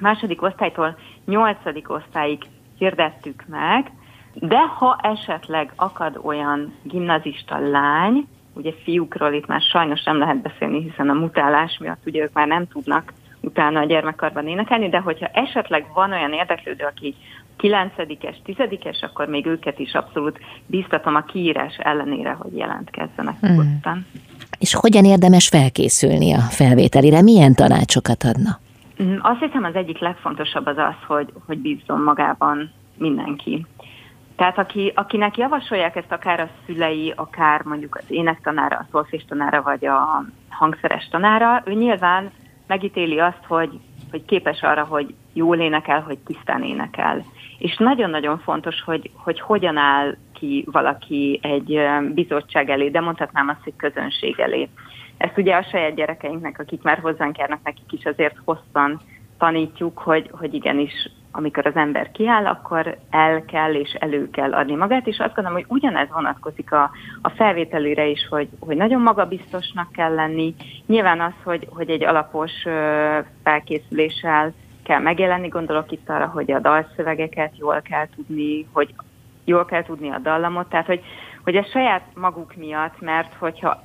Második 0.00 0.42
osztálytól 0.42 0.96
nyolcadik 1.26 1.90
osztályig 1.90 2.42
hirdettük 2.78 3.44
meg, 3.46 3.90
de 4.34 4.58
ha 4.58 4.98
esetleg 5.02 5.72
akad 5.76 6.20
olyan 6.22 6.74
gimnazista 6.82 7.58
lány, 7.58 8.26
ugye 8.54 8.72
fiúkról 8.82 9.32
itt 9.32 9.46
már 9.46 9.60
sajnos 9.60 10.02
nem 10.02 10.18
lehet 10.18 10.42
beszélni, 10.42 10.82
hiszen 10.82 11.08
a 11.08 11.12
mutálás 11.12 11.78
miatt 11.78 12.06
ugye 12.06 12.22
ők 12.22 12.32
már 12.32 12.46
nem 12.46 12.68
tudnak 12.68 13.12
utána 13.40 13.80
a 13.80 13.84
gyermekkarban 13.84 14.48
énekelni, 14.48 14.88
de 14.88 14.98
hogyha 14.98 15.26
esetleg 15.26 15.86
van 15.94 16.12
olyan 16.12 16.32
érdeklődő, 16.32 16.84
aki 16.84 17.14
kilencedikes, 17.62 18.40
tizedikes, 18.44 19.02
akkor 19.02 19.26
még 19.26 19.46
őket 19.46 19.78
is 19.78 19.92
abszolút 19.92 20.38
bíztatom 20.66 21.14
a 21.14 21.20
kiírás 21.20 21.76
ellenére, 21.76 22.32
hogy 22.32 22.56
jelentkezzenek 22.56 23.36
mm. 23.46 23.60
És 24.58 24.74
hogyan 24.74 25.04
érdemes 25.04 25.48
felkészülni 25.48 26.32
a 26.32 26.40
felvételire? 26.40 27.22
Milyen 27.22 27.54
tanácsokat 27.54 28.22
adna? 28.24 28.58
Mm, 29.02 29.16
azt 29.20 29.40
hiszem 29.40 29.64
az 29.64 29.74
egyik 29.74 29.98
legfontosabb 29.98 30.66
az 30.66 30.78
az, 30.78 30.94
hogy, 31.06 31.32
hogy 31.46 31.58
bízzon 31.58 32.00
magában 32.00 32.70
mindenki. 32.98 33.66
Tehát 34.36 34.58
aki, 34.58 34.92
akinek 34.94 35.36
javasolják 35.36 35.96
ezt 35.96 36.12
akár 36.12 36.40
a 36.40 36.48
szülei, 36.66 37.12
akár 37.16 37.62
mondjuk 37.64 37.96
az 37.96 38.04
énektanára, 38.08 38.76
a 38.76 38.86
szolfés 38.90 39.24
tanára, 39.28 39.62
vagy 39.62 39.86
a 39.86 40.24
hangszeres 40.50 41.08
tanára, 41.10 41.62
ő 41.64 41.72
nyilván 41.72 42.30
megítéli 42.66 43.18
azt, 43.18 43.44
hogy, 43.46 43.80
hogy 44.10 44.24
képes 44.24 44.62
arra, 44.62 44.84
hogy 44.84 45.14
jól 45.32 45.58
énekel, 45.58 46.00
hogy 46.00 46.18
tisztán 46.18 46.62
énekel. 46.62 47.24
És 47.62 47.76
nagyon-nagyon 47.76 48.38
fontos, 48.38 48.82
hogy, 48.84 49.10
hogy 49.14 49.40
hogyan 49.40 49.76
áll 49.76 50.16
ki 50.34 50.64
valaki 50.72 51.38
egy 51.42 51.80
bizottság 52.14 52.70
elé, 52.70 52.88
de 52.88 53.00
mondhatnám 53.00 53.48
azt, 53.48 53.62
hogy 53.64 53.72
közönség 53.76 54.40
elé. 54.40 54.68
Ezt 55.16 55.38
ugye 55.38 55.54
a 55.54 55.62
saját 55.62 55.94
gyerekeinknek, 55.94 56.58
akik 56.58 56.82
már 56.82 56.98
hozzánk 56.98 57.38
járnak, 57.38 57.62
nekik 57.64 57.92
is 57.92 58.04
azért 58.04 58.36
hosszan 58.44 59.00
tanítjuk, 59.38 59.98
hogy, 59.98 60.30
hogy 60.32 60.54
igenis, 60.54 61.10
amikor 61.32 61.66
az 61.66 61.76
ember 61.76 62.10
kiáll, 62.10 62.46
akkor 62.46 62.96
el 63.10 63.44
kell 63.44 63.74
és 63.74 63.92
elő 63.92 64.30
kell 64.30 64.54
adni 64.54 64.74
magát, 64.74 65.06
és 65.06 65.18
azt 65.18 65.34
gondolom, 65.34 65.58
hogy 65.58 65.76
ugyanez 65.76 66.08
vonatkozik 66.12 66.72
a, 66.72 66.90
a 67.22 67.28
felvételére 67.28 68.06
is, 68.06 68.26
hogy, 68.30 68.48
hogy 68.60 68.76
nagyon 68.76 69.00
magabiztosnak 69.00 69.92
kell 69.92 70.14
lenni. 70.14 70.54
Nyilván 70.86 71.20
az, 71.20 71.34
hogy, 71.44 71.66
hogy 71.70 71.90
egy 71.90 72.04
alapos 72.04 72.52
felkészüléssel 73.42 74.52
kell 74.82 75.00
megjelenni, 75.00 75.48
gondolok 75.48 75.92
itt 75.92 76.08
arra, 76.08 76.26
hogy 76.26 76.52
a 76.52 76.58
dalszövegeket 76.58 77.58
jól 77.58 77.80
kell 77.80 78.08
tudni, 78.14 78.66
hogy 78.72 78.94
jól 79.44 79.64
kell 79.64 79.82
tudni 79.82 80.10
a 80.10 80.18
dallamot, 80.18 80.68
tehát 80.68 80.86
hogy, 80.86 81.02
hogy 81.44 81.56
ez 81.56 81.70
saját 81.70 82.02
maguk 82.14 82.54
miatt, 82.56 83.00
mert 83.00 83.34
hogyha 83.38 83.82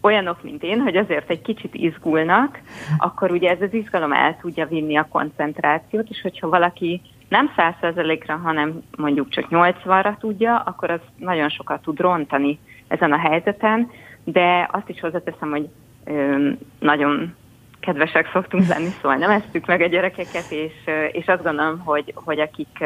olyanok, 0.00 0.42
mint 0.42 0.62
én, 0.62 0.80
hogy 0.80 0.96
azért 0.96 1.30
egy 1.30 1.42
kicsit 1.42 1.74
izgulnak, 1.74 2.60
akkor 2.98 3.30
ugye 3.30 3.50
ez 3.50 3.60
az 3.60 3.74
izgalom 3.74 4.12
el 4.12 4.36
tudja 4.40 4.66
vinni 4.66 4.96
a 4.96 5.08
koncentrációt, 5.10 6.08
és 6.08 6.20
hogyha 6.20 6.48
valaki 6.48 7.00
nem 7.28 7.52
100%-ra, 7.56 8.36
hanem 8.36 8.82
mondjuk 8.96 9.28
csak 9.28 9.46
80-ra 9.50 10.18
tudja, 10.18 10.56
akkor 10.56 10.90
az 10.90 11.00
nagyon 11.16 11.48
sokat 11.48 11.82
tud 11.82 12.00
rontani 12.00 12.58
ezen 12.88 13.12
a 13.12 13.18
helyzeten, 13.18 13.90
de 14.24 14.68
azt 14.72 14.88
is 14.88 15.00
hozzáteszem, 15.00 15.50
hogy 15.50 15.68
ö, 16.04 16.50
nagyon 16.78 17.34
kedvesek 17.86 18.30
szoktunk 18.32 18.66
lenni, 18.66 18.88
szóval 19.02 19.16
nem 19.16 19.30
esztük 19.30 19.66
meg 19.66 19.80
a 19.80 19.86
gyerekeket, 19.86 20.50
és, 20.50 20.72
és 21.12 21.26
azt 21.26 21.42
gondolom, 21.42 21.78
hogy, 21.78 22.12
hogy 22.14 22.40
akik 22.40 22.84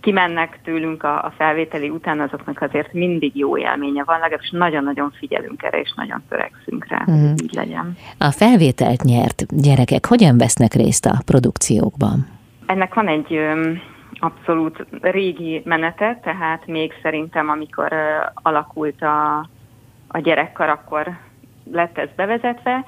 kimennek 0.00 0.60
tőlünk 0.64 1.02
a, 1.02 1.24
a 1.24 1.32
felvételi 1.36 1.88
után, 1.88 2.20
azoknak 2.20 2.60
azért 2.60 2.92
mindig 2.92 3.36
jó 3.36 3.58
élménye 3.58 4.04
van, 4.04 4.18
legalábbis 4.18 4.50
nagyon-nagyon 4.50 5.10
figyelünk 5.18 5.62
erre, 5.62 5.80
és 5.80 5.92
nagyon 5.96 6.22
törekszünk 6.28 6.86
rá, 6.88 7.02
mm. 7.10 7.14
hogy 7.14 7.22
mhm. 7.22 7.34
így 7.42 7.54
legyen. 7.54 7.96
A 8.18 8.30
felvételt 8.30 9.02
nyert 9.02 9.62
gyerekek 9.62 10.06
hogyan 10.06 10.38
vesznek 10.38 10.72
részt 10.72 11.06
a 11.06 11.22
produkciókban? 11.26 12.26
Ennek 12.66 12.94
van 12.94 13.08
egy 13.08 13.38
abszolút 14.18 14.86
régi 15.00 15.62
menete, 15.64 16.20
tehát 16.22 16.66
még 16.66 16.92
szerintem, 17.02 17.48
amikor 17.48 17.92
alakult 18.34 19.02
a, 19.02 19.48
a 20.08 20.18
gyerekkar, 20.18 20.68
akkor 20.68 21.16
lett 21.72 21.98
ez 21.98 22.08
bevezetve, 22.16 22.84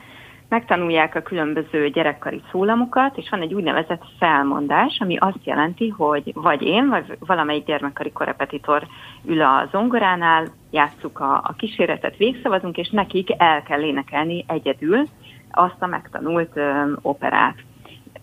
megtanulják 0.54 1.14
a 1.14 1.22
különböző 1.22 1.88
gyerekkari 1.88 2.42
szólamokat, 2.50 3.16
és 3.16 3.28
van 3.30 3.40
egy 3.40 3.54
úgynevezett 3.54 4.02
felmondás, 4.18 4.98
ami 5.00 5.16
azt 5.16 5.44
jelenti, 5.44 5.88
hogy 5.88 6.32
vagy 6.34 6.62
én, 6.62 6.88
vagy 6.88 7.16
valamelyik 7.18 7.64
gyermekkari 7.64 8.12
korepetitor 8.12 8.86
ül 9.24 9.42
a 9.42 9.68
zongoránál, 9.70 10.46
játsszuk 10.70 11.20
a, 11.20 11.32
a 11.34 11.54
kíséretet, 11.56 12.16
végszavazunk, 12.16 12.76
és 12.76 12.90
nekik 12.90 13.28
el 13.36 13.62
kell 13.62 13.82
énekelni 13.82 14.44
egyedül 14.48 15.08
azt 15.50 15.82
a 15.82 15.86
megtanult 15.86 16.56
ö, 16.56 16.92
operát 17.02 17.56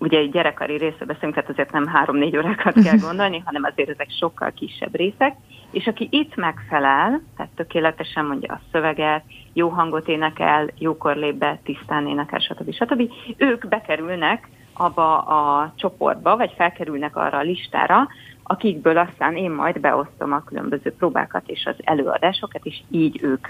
ugye 0.01 0.17
egy 0.17 0.31
gyerekkari 0.31 0.77
részre 0.77 1.05
beszélünk, 1.05 1.33
tehát 1.33 1.49
azért 1.49 1.71
nem 1.71 1.87
három-négy 1.87 2.37
órákat 2.37 2.73
kell 2.83 2.97
gondolni, 2.97 3.41
hanem 3.45 3.63
azért 3.63 3.89
ezek 3.89 4.07
sokkal 4.19 4.51
kisebb 4.51 4.95
részek, 4.95 5.35
és 5.71 5.87
aki 5.87 6.07
itt 6.11 6.35
megfelel, 6.35 7.21
tehát 7.37 7.51
tökéletesen 7.55 8.25
mondja 8.25 8.53
a 8.53 8.61
szöveget, 8.71 9.23
jó 9.53 9.69
hangot 9.69 10.07
énekel, 10.07 10.69
jókor 10.77 11.15
lép 11.15 11.35
be, 11.35 11.59
tisztán 11.63 12.07
énekel, 12.07 12.39
stb. 12.39 12.73
stb. 12.73 13.11
Ők 13.37 13.67
bekerülnek 13.67 14.49
abba 14.73 15.17
a 15.17 15.73
csoportba, 15.75 16.37
vagy 16.37 16.53
felkerülnek 16.57 17.15
arra 17.15 17.37
a 17.37 17.41
listára, 17.41 18.07
akikből 18.43 18.97
aztán 18.97 19.35
én 19.35 19.51
majd 19.51 19.79
beosztom 19.79 20.33
a 20.33 20.43
különböző 20.43 20.93
próbákat 20.93 21.43
és 21.45 21.65
az 21.65 21.75
előadásokat, 21.83 22.65
és 22.65 22.81
így 22.89 23.19
ők 23.23 23.47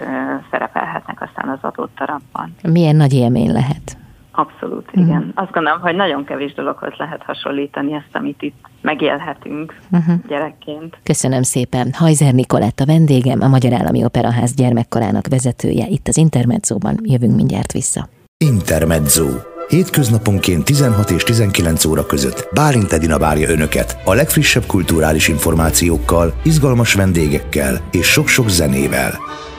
szerepelhetnek 0.50 1.22
aztán 1.22 1.48
az 1.48 1.58
adott 1.60 1.94
darabban. 1.98 2.54
Milyen 2.62 2.96
nagy 2.96 3.12
élmény 3.12 3.52
lehet? 3.52 4.01
Abszolút, 4.32 4.86
uh-huh. 4.86 5.06
igen. 5.06 5.32
Azt 5.34 5.52
gondolom, 5.52 5.80
hogy 5.80 5.94
nagyon 5.94 6.24
kevés 6.24 6.54
dologhoz 6.54 6.92
lehet 6.98 7.22
hasonlítani 7.22 7.92
ezt, 7.92 8.08
amit 8.12 8.42
itt 8.42 8.66
megélhetünk 8.80 9.74
uh-huh. 9.90 10.14
gyerekként. 10.28 10.98
Köszönöm 11.02 11.42
szépen. 11.42 11.92
Hajzer 11.92 12.34
Nikolett 12.34 12.80
a 12.80 12.86
vendégem, 12.86 13.40
a 13.40 13.48
Magyar 13.48 13.72
Állami 13.72 14.04
Operaház 14.04 14.54
gyermekkarának 14.54 15.26
vezetője. 15.26 15.86
Itt 15.88 16.08
az 16.08 16.16
Intermedzóban 16.16 16.96
jövünk 17.02 17.36
mindjárt 17.36 17.72
vissza. 17.72 18.08
Intermezzo. 18.44 19.26
Hétköznaponként 19.68 20.64
16 20.64 21.10
és 21.10 21.22
19 21.22 21.84
óra 21.84 22.06
között 22.06 22.48
Bálint 22.54 22.92
Edina 22.92 23.18
várja 23.18 23.48
Önöket 23.48 23.96
a 24.04 24.14
legfrissebb 24.14 24.66
kulturális 24.66 25.28
információkkal, 25.28 26.32
izgalmas 26.42 26.94
vendégekkel 26.94 27.80
és 27.90 28.06
sok-sok 28.06 28.48
zenével. 28.48 29.12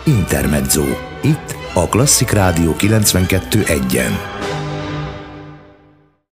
Intermezzo. 0.05 0.83
Itt 1.23 1.55
a 1.73 1.87
Klasszik 1.87 2.31
Rádió 2.31 2.75
92.1-en. 2.77 4.52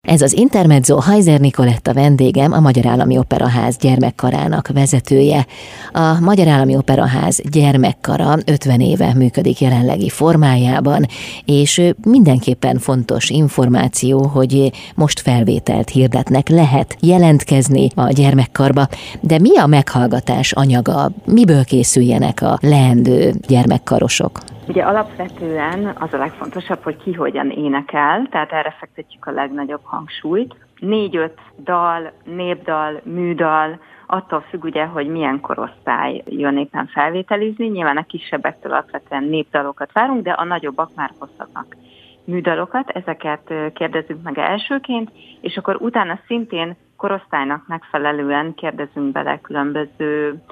Ez 0.06 0.22
az 0.22 0.32
Intermezzo 0.32 0.98
Heiser 0.98 1.40
Nikoletta 1.40 1.92
vendégem, 1.92 2.52
a 2.52 2.60
Magyar 2.60 2.86
Állami 2.86 3.18
Operaház 3.18 3.76
gyermekkarának 3.76 4.68
vezetője. 4.68 5.46
A 5.92 6.20
Magyar 6.20 6.48
Állami 6.48 6.76
Operaház 6.76 7.40
gyermekkara 7.50 8.36
50 8.44 8.80
éve 8.80 9.14
működik 9.14 9.60
jelenlegi 9.60 10.08
formájában, 10.08 11.06
és 11.44 11.82
mindenképpen 12.04 12.78
fontos 12.78 13.30
információ, 13.30 14.26
hogy 14.26 14.72
most 14.94 15.20
felvételt 15.20 15.88
hirdetnek, 15.88 16.48
lehet 16.48 16.96
jelentkezni 17.00 17.88
a 17.94 18.08
gyermekkarba, 18.08 18.88
de 19.20 19.38
mi 19.38 19.56
a 19.58 19.66
meghallgatás 19.66 20.52
anyaga, 20.52 21.10
miből 21.24 21.64
készüljenek 21.64 22.42
a 22.42 22.58
leendő 22.60 23.34
gyermekkarosok? 23.46 24.40
Ugye 24.68 24.82
alapvetően 24.82 25.96
az 25.98 26.12
a 26.12 26.18
legfontosabb, 26.18 26.82
hogy 26.82 26.96
ki 26.96 27.12
hogyan 27.12 27.50
énekel, 27.50 28.26
tehát 28.30 28.52
erre 28.52 28.76
fektetjük 28.78 29.26
a 29.26 29.30
legnagyobb 29.30 29.80
hangsúlyt. 29.82 30.54
Négy-öt 30.78 31.38
dal, 31.58 32.12
népdal, 32.24 33.00
műdal, 33.04 33.80
attól 34.06 34.40
függ 34.40 34.64
ugye, 34.64 34.84
hogy 34.84 35.08
milyen 35.08 35.40
korosztály 35.40 36.22
jön 36.26 36.58
éppen 36.58 36.86
felvételizni. 36.86 37.66
Nyilván 37.66 37.96
a 37.96 38.06
kisebbektől 38.06 38.72
alapvetően 38.72 39.24
népdalokat 39.24 39.92
várunk, 39.92 40.22
de 40.22 40.30
a 40.30 40.44
nagyobbak 40.44 40.90
már 40.94 41.10
hozhatnak 41.18 41.76
műdalokat, 42.24 42.90
ezeket 42.90 43.52
kérdezünk 43.74 44.22
meg 44.22 44.38
elsőként, 44.38 45.10
és 45.40 45.56
akkor 45.56 45.76
utána 45.80 46.18
szintén 46.26 46.76
korosztálynak 46.96 47.66
megfelelően 47.66 48.54
kérdezünk 48.54 49.12
bele 49.12 49.40
különböző 49.40 50.42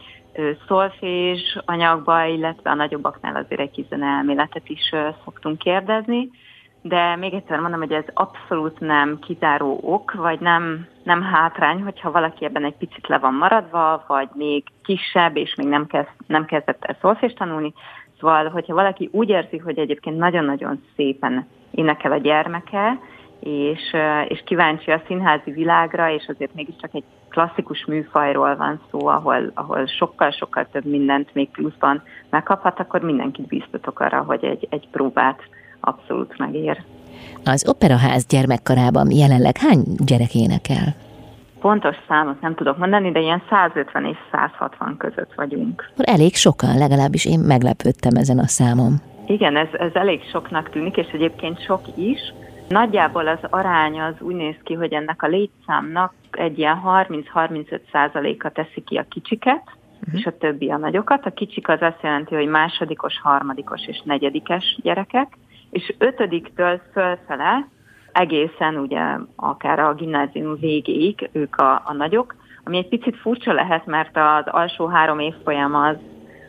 szolfés 0.67 1.59
anyagba, 1.65 2.25
illetve 2.25 2.71
a 2.71 2.75
nagyobbaknál 2.75 3.37
azért 3.37 3.61
egy 3.61 3.71
kis 3.71 3.87
elméletet 3.89 4.69
is 4.69 4.93
szoktunk 5.25 5.59
kérdezni, 5.59 6.31
de 6.87 7.17
még 7.17 7.35
egyszer 7.35 7.59
mondom, 7.59 7.81
hogy 7.81 7.93
ez 7.93 8.05
abszolút 8.15 8.81
nem 8.81 9.19
kizáró 9.19 9.79
ok, 9.83 10.13
vagy 10.13 10.41
nem, 10.41 10.87
nem 11.03 11.23
hátrány, 11.23 11.83
hogyha 11.83 12.11
valaki 12.11 12.45
ebben 12.45 12.65
egy 12.65 12.77
picit 12.77 13.09
le 13.09 13.19
van 13.19 13.35
maradva, 13.35 14.05
vagy 14.07 14.29
még 14.33 14.65
kisebb, 14.83 15.37
és 15.37 15.55
még 15.55 15.67
nem, 15.67 15.87
kezd, 15.87 16.09
nem 16.27 16.45
kezdett 16.45 16.85
el 16.85 16.97
szolfést 17.01 17.37
tanulni. 17.37 17.73
Szóval, 18.21 18.49
hogyha 18.49 18.75
valaki 18.75 19.09
úgy 19.13 19.29
érzi, 19.29 19.59
hogy 19.59 19.79
egyébként 19.79 20.17
nagyon-nagyon 20.17 20.83
szépen 20.97 21.47
énekel 21.71 22.13
a 22.13 22.17
gyermeke, 22.17 22.99
és, 23.41 23.97
és 24.29 24.43
kíváncsi 24.45 24.91
a 24.91 25.03
színházi 25.07 25.51
világra, 25.51 26.11
és 26.11 26.27
azért 26.29 26.55
mégiscsak 26.55 26.95
egy 26.95 27.05
klasszikus 27.35 27.85
műfajról 27.85 28.57
van 28.57 28.81
szó, 28.91 29.07
ahol, 29.07 29.51
ahol 29.55 29.87
sokkal-sokkal 29.87 30.67
több 30.73 30.85
mindent 30.85 31.35
még 31.35 31.51
pluszban 31.51 32.03
megkaphat, 32.31 32.81
akkor 32.81 33.01
mindenkit 33.01 33.47
biztatok 33.47 34.01
arra, 34.01 34.23
hogy 34.23 34.45
egy, 34.45 34.67
egy 34.71 34.89
próbát 34.91 35.41
abszolút 35.81 36.39
megér. 36.39 36.83
Az 37.45 37.69
Operaház 37.69 38.27
gyermekkarában 38.27 39.11
jelenleg 39.11 39.57
hány 39.57 39.83
gyerek 40.05 40.35
énekel? 40.35 40.95
Pontos 41.61 41.97
számot 42.09 42.41
nem 42.41 42.55
tudok 42.55 42.79
mondani, 42.79 43.13
de 43.13 43.21
ilyen 43.21 43.43
150 43.51 44.05
és 44.05 44.17
160 44.33 44.97
között 44.97 45.35
vagyunk. 45.35 45.91
Elég 45.97 46.35
sokan, 46.35 46.79
legalábbis 46.79 47.27
én 47.27 47.41
meglepődtem 47.41 48.15
ezen 48.17 48.39
a 48.39 48.47
számom. 48.47 48.93
Igen, 49.27 49.57
ez, 49.57 49.69
ez 49.73 49.95
elég 49.95 50.21
soknak 50.31 50.71
tűnik, 50.71 50.97
és 50.97 51.07
egyébként 51.13 51.65
sok 51.65 51.81
is. 51.97 52.21
Nagyjából 52.69 53.27
az 53.27 53.39
arány 53.51 54.01
az 54.01 54.15
úgy 54.21 54.35
néz 54.35 54.57
ki, 54.63 54.75
hogy 54.75 54.93
ennek 54.93 55.23
a 55.23 55.27
létszámnak 55.27 56.13
egy 56.31 56.59
ilyen 56.59 56.83
30-35 56.85 57.81
százaléka 57.93 58.51
teszi 58.51 58.83
ki 58.85 58.97
a 58.97 59.07
kicsiket, 59.09 59.63
uh-huh. 60.01 60.21
és 60.21 60.27
a 60.27 60.37
többi 60.39 60.71
a 60.71 60.77
nagyokat. 60.77 61.27
A 61.27 61.31
kicsik 61.31 61.69
az 61.69 61.83
azt 61.83 62.03
jelenti, 62.03 62.35
hogy 62.35 62.47
másodikos, 62.47 63.21
harmadikos 63.21 63.87
és 63.87 64.03
negyedikes 64.05 64.79
gyerekek, 64.83 65.37
és 65.71 65.95
ötödiktől 65.99 66.81
fölfele 66.93 67.69
egészen 68.13 68.77
ugye 68.77 69.03
akár 69.37 69.79
a 69.79 69.95
gimnázium 69.95 70.57
végéig 70.61 71.29
ők 71.33 71.57
a, 71.57 71.83
a 71.85 71.93
nagyok, 71.93 72.35
ami 72.65 72.77
egy 72.77 72.89
picit 72.89 73.17
furcsa 73.17 73.53
lehet, 73.53 73.87
mert 73.87 74.17
az 74.17 74.45
alsó 74.47 74.87
három 74.87 75.19
évfolyam 75.19 75.75
az, 75.75 75.97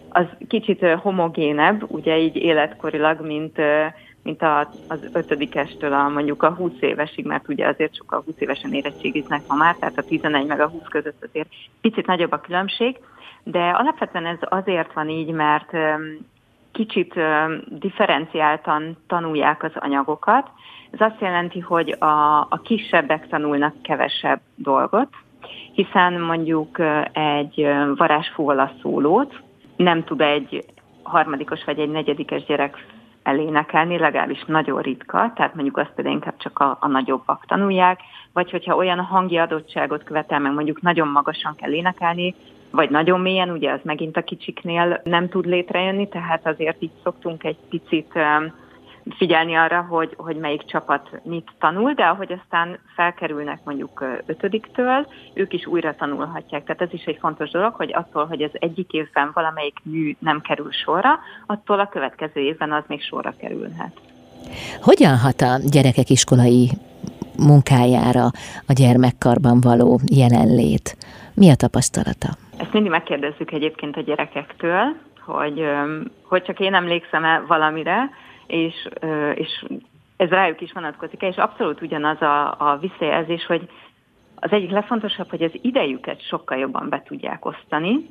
az 0.09 0.25
kicsit 0.47 0.85
homogénebb, 0.85 1.83
ugye 1.87 2.17
így 2.17 2.35
életkorilag, 2.35 3.25
mint, 3.25 3.61
mint 4.25 4.41
a, 4.41 4.59
az 4.87 5.09
ötödikestől 5.13 5.93
a 5.93 6.09
mondjuk 6.09 6.43
a 6.43 6.53
20 6.53 6.71
évesig, 6.79 7.25
mert 7.25 7.47
ugye 7.47 7.67
azért 7.67 7.95
sokkal 7.95 8.21
20 8.25 8.35
évesen 8.39 8.73
érettségiznek 8.73 9.41
ma 9.47 9.55
már, 9.55 9.75
tehát 9.75 9.97
a 9.97 10.03
11 10.03 10.45
meg 10.45 10.59
a 10.59 10.67
20 10.67 10.81
között 10.89 11.23
azért 11.27 11.47
picit 11.81 12.05
nagyobb 12.05 12.31
a 12.31 12.41
különbség, 12.41 12.99
de 13.43 13.59
alapvetően 13.59 14.25
ez 14.25 14.37
azért 14.41 14.93
van 14.93 15.09
így, 15.09 15.31
mert 15.31 15.71
kicsit 16.71 17.19
differenciáltan 17.67 18.97
tanulják 19.07 19.63
az 19.63 19.71
anyagokat. 19.75 20.49
Ez 20.91 21.01
azt 21.01 21.21
jelenti, 21.21 21.59
hogy 21.59 21.95
a, 21.99 22.39
a 22.39 22.59
kisebbek 22.63 23.27
tanulnak 23.27 23.81
kevesebb 23.81 24.39
dolgot, 24.55 25.09
hiszen 25.73 26.21
mondjuk 26.21 26.79
egy 27.11 27.67
varázsfúval 27.95 28.71
szólót 28.81 29.41
nem 29.75 30.03
tud 30.03 30.21
egy 30.21 30.65
harmadikos 31.03 31.63
vagy 31.63 31.79
egy 31.79 31.89
negyedikes 31.89 32.45
gyerek 32.45 32.94
elénekelni, 33.25 33.97
legalábbis 33.97 34.43
nagyon 34.47 34.81
ritka, 34.81 35.31
tehát 35.35 35.55
mondjuk 35.55 35.77
azt 35.77 35.91
például 35.95 36.15
inkább 36.15 36.37
csak 36.37 36.59
a, 36.59 36.77
a 36.79 36.87
nagyobbak 36.87 37.45
tanulják, 37.45 37.99
vagy 38.33 38.51
hogyha 38.51 38.75
olyan 38.75 38.99
hangi 38.99 39.37
adottságot 39.37 40.03
követel 40.03 40.39
meg, 40.39 40.53
mondjuk 40.53 40.81
nagyon 40.81 41.07
magasan 41.07 41.55
kell 41.55 41.71
énekelni, 41.71 42.35
vagy 42.71 42.89
nagyon 42.89 43.19
mélyen, 43.19 43.49
ugye 43.49 43.71
az 43.71 43.79
megint 43.83 44.17
a 44.17 44.23
kicsiknél 44.23 45.01
nem 45.03 45.29
tud 45.29 45.45
létrejönni, 45.45 46.07
tehát 46.07 46.47
azért 46.47 46.81
így 46.81 46.91
szoktunk 47.03 47.43
egy 47.43 47.57
picit 47.69 48.13
figyelni 49.09 49.55
arra, 49.55 49.81
hogy, 49.81 50.13
hogy 50.17 50.35
melyik 50.35 50.65
csapat 50.65 51.09
mit 51.23 51.51
tanul, 51.59 51.93
de 51.93 52.03
ahogy 52.03 52.31
aztán 52.31 52.79
felkerülnek 52.95 53.59
mondjuk 53.63 54.03
ötödiktől, 54.25 55.07
ők 55.33 55.53
is 55.53 55.65
újra 55.65 55.95
tanulhatják. 55.95 56.63
Tehát 56.63 56.81
ez 56.81 56.93
is 56.93 57.03
egy 57.03 57.17
fontos 57.19 57.49
dolog, 57.49 57.73
hogy 57.73 57.93
attól, 57.93 58.25
hogy 58.25 58.41
az 58.41 58.51
egyik 58.53 58.91
évben 58.91 59.31
valamelyik 59.33 59.77
mű 59.83 60.15
nem 60.19 60.41
kerül 60.41 60.71
sorra, 60.71 61.19
attól 61.45 61.79
a 61.79 61.89
következő 61.89 62.41
évben 62.41 62.71
az 62.71 62.83
még 62.87 63.01
sorra 63.01 63.33
kerülhet. 63.37 63.99
Hogyan 64.81 65.17
hat 65.17 65.41
a 65.41 65.57
gyerekek 65.71 66.09
iskolai 66.09 66.69
munkájára 67.37 68.25
a 68.67 68.73
gyermekkarban 68.73 69.61
való 69.61 69.99
jelenlét? 70.11 70.97
Mi 71.33 71.49
a 71.49 71.55
tapasztalata? 71.55 72.27
Ezt 72.57 72.73
mindig 72.73 72.91
megkérdezzük 72.91 73.51
egyébként 73.51 73.97
a 73.97 74.01
gyerekektől, 74.01 74.95
hogy, 75.25 75.65
hogy 76.23 76.43
csak 76.43 76.59
én 76.59 76.73
emlékszem-e 76.73 77.43
valamire, 77.47 78.09
és, 78.47 78.89
és 79.35 79.65
ez 80.17 80.29
rájuk 80.29 80.61
is 80.61 80.71
vonatkozik, 80.71 81.21
és 81.21 81.35
abszolút 81.35 81.81
ugyanaz 81.81 82.21
a, 82.21 82.55
a 82.57 82.77
visszajelzés, 82.77 83.45
hogy 83.45 83.69
az 84.35 84.51
egyik 84.51 84.69
legfontosabb, 84.69 85.29
hogy 85.29 85.43
az 85.43 85.59
idejüket 85.61 86.27
sokkal 86.27 86.57
jobban 86.57 86.89
be 86.89 87.03
tudják 87.05 87.45
osztani, 87.45 88.09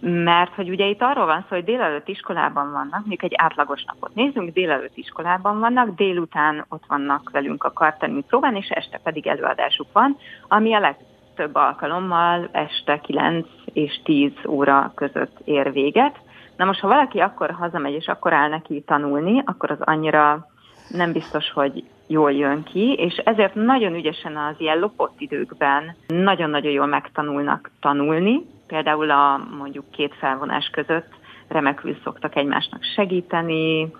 mert 0.00 0.54
hogy 0.54 0.70
ugye 0.70 0.86
itt 0.86 1.02
arról 1.02 1.26
van 1.26 1.40
szó, 1.48 1.54
hogy 1.54 1.64
délelőtt 1.64 2.08
iskolában 2.08 2.72
vannak, 2.72 2.98
mondjuk 2.98 3.22
egy 3.22 3.34
átlagos 3.36 3.84
napot 3.84 4.14
nézzünk, 4.14 4.52
délelőtt 4.52 4.96
iskolában 4.96 5.58
vannak, 5.58 5.94
délután 5.94 6.64
ott 6.68 6.84
vannak 6.88 7.30
velünk 7.30 7.64
a 7.64 7.72
kartani 7.72 8.24
próbán, 8.28 8.56
és 8.56 8.68
este 8.68 8.98
pedig 9.02 9.26
előadásuk 9.26 9.86
van, 9.92 10.16
ami 10.48 10.74
a 10.74 10.80
legtöbb 10.80 11.54
alkalommal 11.54 12.48
este 12.52 13.00
9 13.00 13.46
és 13.64 14.00
10 14.04 14.32
óra 14.46 14.92
között 14.94 15.38
ér 15.44 15.72
véget. 15.72 16.18
Na 16.60 16.66
most, 16.66 16.80
ha 16.80 16.88
valaki 16.88 17.18
akkor 17.18 17.50
hazamegy, 17.50 17.92
és 17.92 18.06
akkor 18.06 18.32
áll 18.32 18.48
neki 18.48 18.82
tanulni, 18.86 19.42
akkor 19.44 19.70
az 19.70 19.80
annyira 19.80 20.46
nem 20.88 21.12
biztos, 21.12 21.50
hogy 21.50 21.84
jól 22.06 22.32
jön 22.32 22.62
ki, 22.62 22.92
és 22.92 23.16
ezért 23.16 23.54
nagyon 23.54 23.94
ügyesen 23.94 24.36
az 24.36 24.54
ilyen 24.58 24.78
lopott 24.78 25.20
időkben 25.20 25.96
nagyon-nagyon 26.06 26.72
jól 26.72 26.86
megtanulnak 26.86 27.70
tanulni, 27.80 28.40
például 28.66 29.10
a 29.10 29.40
mondjuk 29.58 29.90
két 29.90 30.14
felvonás 30.14 30.70
között 30.72 31.14
remekül 31.48 31.96
szoktak 32.04 32.36
egymásnak 32.36 32.82
segíteni, 32.94 33.90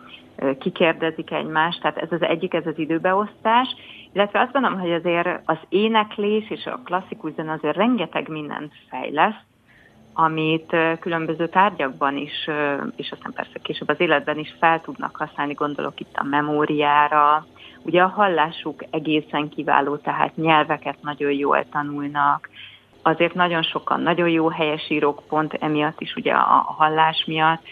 kikérdezik 0.59 1.31
egymást, 1.31 1.81
tehát 1.81 1.99
ez 1.99 2.13
az 2.13 2.23
egyik, 2.23 2.55
ez 2.55 2.67
az 2.67 2.79
időbeosztás, 2.79 3.69
illetve 4.13 4.41
azt 4.41 4.53
gondolom, 4.53 4.81
hogy 4.81 4.93
azért 4.93 5.41
az 5.45 5.59
éneklés 5.69 6.51
és 6.51 6.67
a 6.67 6.81
klasszikus 6.85 7.33
zene 7.33 7.53
azért 7.53 7.77
rengeteg 7.77 8.29
mindent 8.29 8.73
fejleszt, 8.89 9.49
amit 10.23 10.77
különböző 11.01 11.49
tárgyakban 11.49 12.17
is, 12.17 12.49
és 12.97 13.11
aztán 13.11 13.33
persze 13.35 13.59
később 13.63 13.89
az 13.89 14.01
életben 14.01 14.39
is 14.39 14.55
fel 14.59 14.81
tudnak 14.81 15.17
használni, 15.17 15.53
gondolok 15.53 16.01
itt 16.01 16.17
a 16.17 16.25
memóriára. 16.25 17.47
Ugye 17.83 18.03
a 18.03 18.07
hallásuk 18.09 18.85
egészen 18.91 19.49
kiváló, 19.49 19.97
tehát 19.97 20.37
nyelveket 20.37 20.97
nagyon 21.03 21.33
jól 21.33 21.65
tanulnak, 21.71 22.49
azért 23.03 23.35
nagyon 23.35 23.63
sokan 23.63 24.01
nagyon 24.01 24.29
jó 24.29 24.49
helyesírók 24.49 25.23
pont 25.29 25.55
emiatt 25.55 26.01
is, 26.01 26.15
ugye 26.15 26.33
a 26.33 26.75
hallás 26.79 27.25
miatt. 27.27 27.63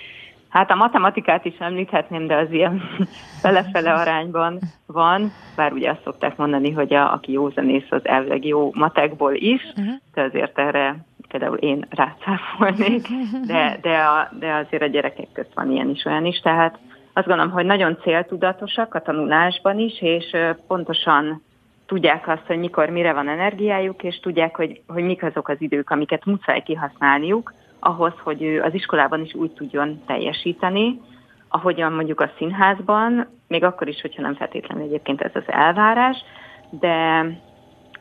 Hát 0.48 0.70
a 0.70 0.74
matematikát 0.74 1.44
is 1.44 1.58
említhetném, 1.58 2.26
de 2.26 2.36
az 2.36 2.50
ilyen 2.50 2.82
fele-fele 3.42 3.92
arányban 3.92 4.58
van, 4.86 5.32
bár 5.56 5.72
ugye 5.72 5.90
azt 5.90 6.02
szokták 6.04 6.36
mondani, 6.36 6.70
hogy 6.70 6.94
a, 6.94 7.12
aki 7.12 7.32
jó 7.32 7.48
zenész, 7.48 7.86
az 7.90 8.06
elvileg 8.06 8.44
jó 8.44 8.70
matekból 8.74 9.34
is, 9.34 9.62
uh-huh. 9.76 9.94
de 10.14 10.22
azért 10.22 10.58
erre 10.58 10.96
például 11.28 11.56
én 11.56 11.86
rácáfolnék, 11.90 13.08
de, 13.46 13.78
de, 13.82 13.98
a, 13.98 14.28
de 14.38 14.54
azért 14.54 14.82
a 14.82 14.86
gyerekek 14.86 15.28
közt 15.32 15.54
van 15.54 15.70
ilyen 15.70 15.88
is, 15.88 16.04
olyan 16.04 16.24
is, 16.24 16.40
tehát 16.40 16.78
azt 17.12 17.26
gondolom, 17.26 17.52
hogy 17.52 17.64
nagyon 17.64 17.98
céltudatosak 18.02 18.94
a 18.94 19.02
tanulásban 19.02 19.78
is, 19.78 20.02
és 20.02 20.36
pontosan 20.66 21.42
tudják 21.86 22.28
azt, 22.28 22.46
hogy 22.46 22.58
mikor 22.58 22.88
mire 22.88 23.12
van 23.12 23.28
energiájuk, 23.28 24.02
és 24.02 24.20
tudják, 24.20 24.56
hogy, 24.56 24.80
hogy 24.86 25.02
mik 25.02 25.22
azok 25.22 25.48
az 25.48 25.56
idők, 25.58 25.90
amiket 25.90 26.24
muszáj 26.24 26.62
kihasználniuk, 26.62 27.52
ahhoz, 27.78 28.12
hogy 28.22 28.60
az 28.62 28.74
iskolában 28.74 29.20
is 29.24 29.34
úgy 29.34 29.50
tudjon 29.50 30.02
teljesíteni, 30.06 31.00
ahogyan 31.48 31.92
mondjuk 31.92 32.20
a 32.20 32.30
színházban, 32.36 33.26
még 33.48 33.64
akkor 33.64 33.88
is, 33.88 34.00
hogyha 34.00 34.22
nem 34.22 34.34
feltétlenül 34.34 34.84
egyébként 34.84 35.20
ez 35.20 35.30
az 35.34 35.44
elvárás, 35.46 36.16
de 36.70 37.26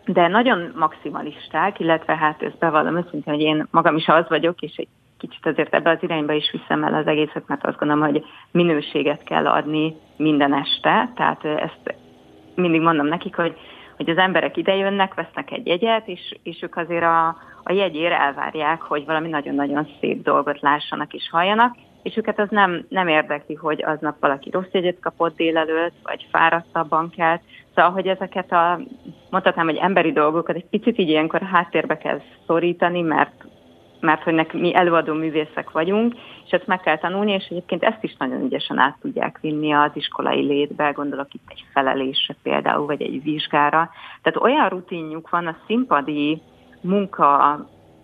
de 0.07 0.27
nagyon 0.27 0.71
maximalisták, 0.75 1.79
illetve 1.79 2.15
hát 2.15 2.41
ezt 2.41 2.57
bevallom 2.57 2.97
őszintén, 2.97 3.33
hogy 3.33 3.41
én 3.41 3.67
magam 3.71 3.95
is 3.95 4.07
az 4.07 4.25
vagyok, 4.27 4.61
és 4.61 4.75
egy 4.75 4.87
kicsit 5.17 5.45
azért 5.45 5.73
ebbe 5.73 5.89
az 5.89 5.97
irányba 6.01 6.33
is 6.33 6.51
viszem 6.51 6.83
el 6.83 6.93
az 6.93 7.07
egészet, 7.07 7.47
mert 7.47 7.65
azt 7.65 7.77
gondolom, 7.77 8.03
hogy 8.03 8.25
minőséget 8.51 9.23
kell 9.23 9.47
adni 9.47 9.95
minden 10.17 10.53
este, 10.53 11.11
tehát 11.15 11.45
ezt 11.45 11.95
mindig 12.55 12.81
mondom 12.81 13.05
nekik, 13.05 13.35
hogy, 13.35 13.57
hogy 13.97 14.09
az 14.09 14.17
emberek 14.17 14.57
idejönnek, 14.57 15.13
vesznek 15.13 15.51
egy 15.51 15.67
jegyet, 15.67 16.07
és, 16.07 16.35
és 16.43 16.61
ők 16.61 16.75
azért 16.75 17.03
a, 17.03 17.27
a 17.63 17.71
jegyért 17.71 18.13
elvárják, 18.13 18.81
hogy 18.81 19.05
valami 19.05 19.29
nagyon-nagyon 19.29 19.87
szép 19.99 20.23
dolgot 20.23 20.61
lássanak 20.61 21.13
és 21.13 21.29
halljanak, 21.31 21.75
és 22.03 22.17
őket 22.17 22.39
az 22.39 22.47
nem, 22.49 22.85
nem 22.89 23.07
érdekli, 23.07 23.53
hogy 23.55 23.83
aznap 23.83 24.19
valaki 24.19 24.49
rossz 24.49 24.71
jegyet 24.71 24.99
kapott 24.99 25.35
délelőtt, 25.35 25.95
vagy 26.03 26.27
fáradtabban 26.31 27.09
kelt. 27.09 27.41
Szóval, 27.77 27.91
hogy 27.91 28.07
ezeket 28.07 28.51
a, 28.51 28.79
mondhatnám, 29.29 29.65
hogy 29.65 29.75
emberi 29.75 30.11
dolgokat 30.11 30.55
egy 30.55 30.65
picit 30.65 30.97
így 30.97 31.09
ilyenkor 31.09 31.41
háttérbe 31.41 31.97
kell 31.97 32.21
szorítani, 32.45 33.01
mert 33.01 33.45
mert 33.99 34.23
hogy 34.23 34.33
nek, 34.33 34.53
mi 34.53 34.75
előadó 34.75 35.13
művészek 35.13 35.71
vagyunk, 35.71 36.13
és 36.45 36.51
ezt 36.51 36.67
meg 36.67 36.79
kell 36.79 36.97
tanulni, 36.97 37.31
és 37.31 37.45
egyébként 37.49 37.83
ezt 37.83 38.03
is 38.03 38.15
nagyon 38.17 38.41
ügyesen 38.41 38.77
át 38.77 38.97
tudják 39.01 39.39
vinni 39.41 39.73
az 39.73 39.91
iskolai 39.93 40.41
létbe, 40.41 40.91
gondolok 40.91 41.33
itt 41.33 41.47
egy 41.47 41.65
felelésre 41.73 42.35
például, 42.43 42.85
vagy 42.85 43.01
egy 43.01 43.23
vizsgára. 43.23 43.89
Tehát 44.21 44.41
olyan 44.41 44.69
rutinjuk 44.69 45.29
van 45.29 45.47
a 45.47 45.57
színpadi 45.67 46.41
munka 46.81 47.59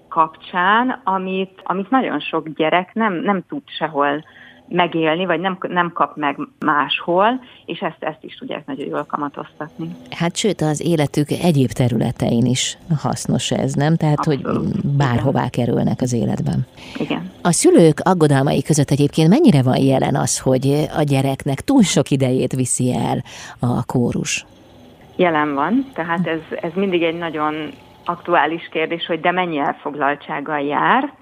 kapcsán, 0.10 1.02
amit, 1.04 1.62
amit 1.64 1.90
nagyon 1.90 2.20
sok 2.20 2.50
gyerek 2.50 2.94
nem, 2.94 3.14
nem 3.14 3.44
tud 3.48 3.64
sehol 3.66 4.24
megélni, 4.68 5.26
vagy 5.26 5.40
nem, 5.40 5.58
nem 5.62 5.92
kap 5.94 6.16
meg 6.16 6.38
máshol, 6.60 7.40
és 7.66 7.80
ezt, 7.80 7.98
ezt 8.00 8.18
is 8.24 8.36
tudják 8.36 8.66
nagyon 8.66 8.88
jól 8.88 9.04
kamatoztatni. 9.04 9.96
Hát 10.12 10.36
sőt, 10.36 10.62
az 10.62 10.82
életük 10.86 11.32
egyéb 11.32 11.72
területein 11.72 12.46
is 12.46 12.78
hasznos 13.02 13.52
ez, 13.52 13.74
nem? 13.74 13.96
Tehát, 13.96 14.18
Abszolút. 14.18 14.46
hogy 14.46 14.82
bárhová 14.98 15.46
Igen. 15.46 15.50
kerülnek 15.50 16.02
az 16.02 16.14
életben. 16.14 16.66
Igen. 17.00 17.32
A 17.42 17.52
szülők 17.52 18.00
aggodalmai 18.04 18.62
között 18.62 18.90
egyébként 18.90 19.30
mennyire 19.30 19.62
van 19.62 19.78
jelen 19.78 20.16
az, 20.16 20.40
hogy 20.40 20.88
a 20.98 21.02
gyereknek 21.02 21.62
túl 21.62 21.82
sok 21.82 22.10
idejét 22.10 22.54
viszi 22.54 22.94
el 22.94 23.24
a 23.60 23.86
kórus? 23.86 24.46
Jelen 25.16 25.54
van, 25.54 25.86
tehát 25.94 26.28
ez, 26.28 26.40
ez 26.62 26.72
mindig 26.76 27.04
egy 27.04 27.18
nagyon 27.18 27.54
aktuális 28.06 28.70
kérdés, 28.72 29.06
hogy 29.06 29.20
de 29.20 29.32
mennyi 29.32 29.58
elfoglaltsággal 29.58 30.60
jár. 30.60 31.14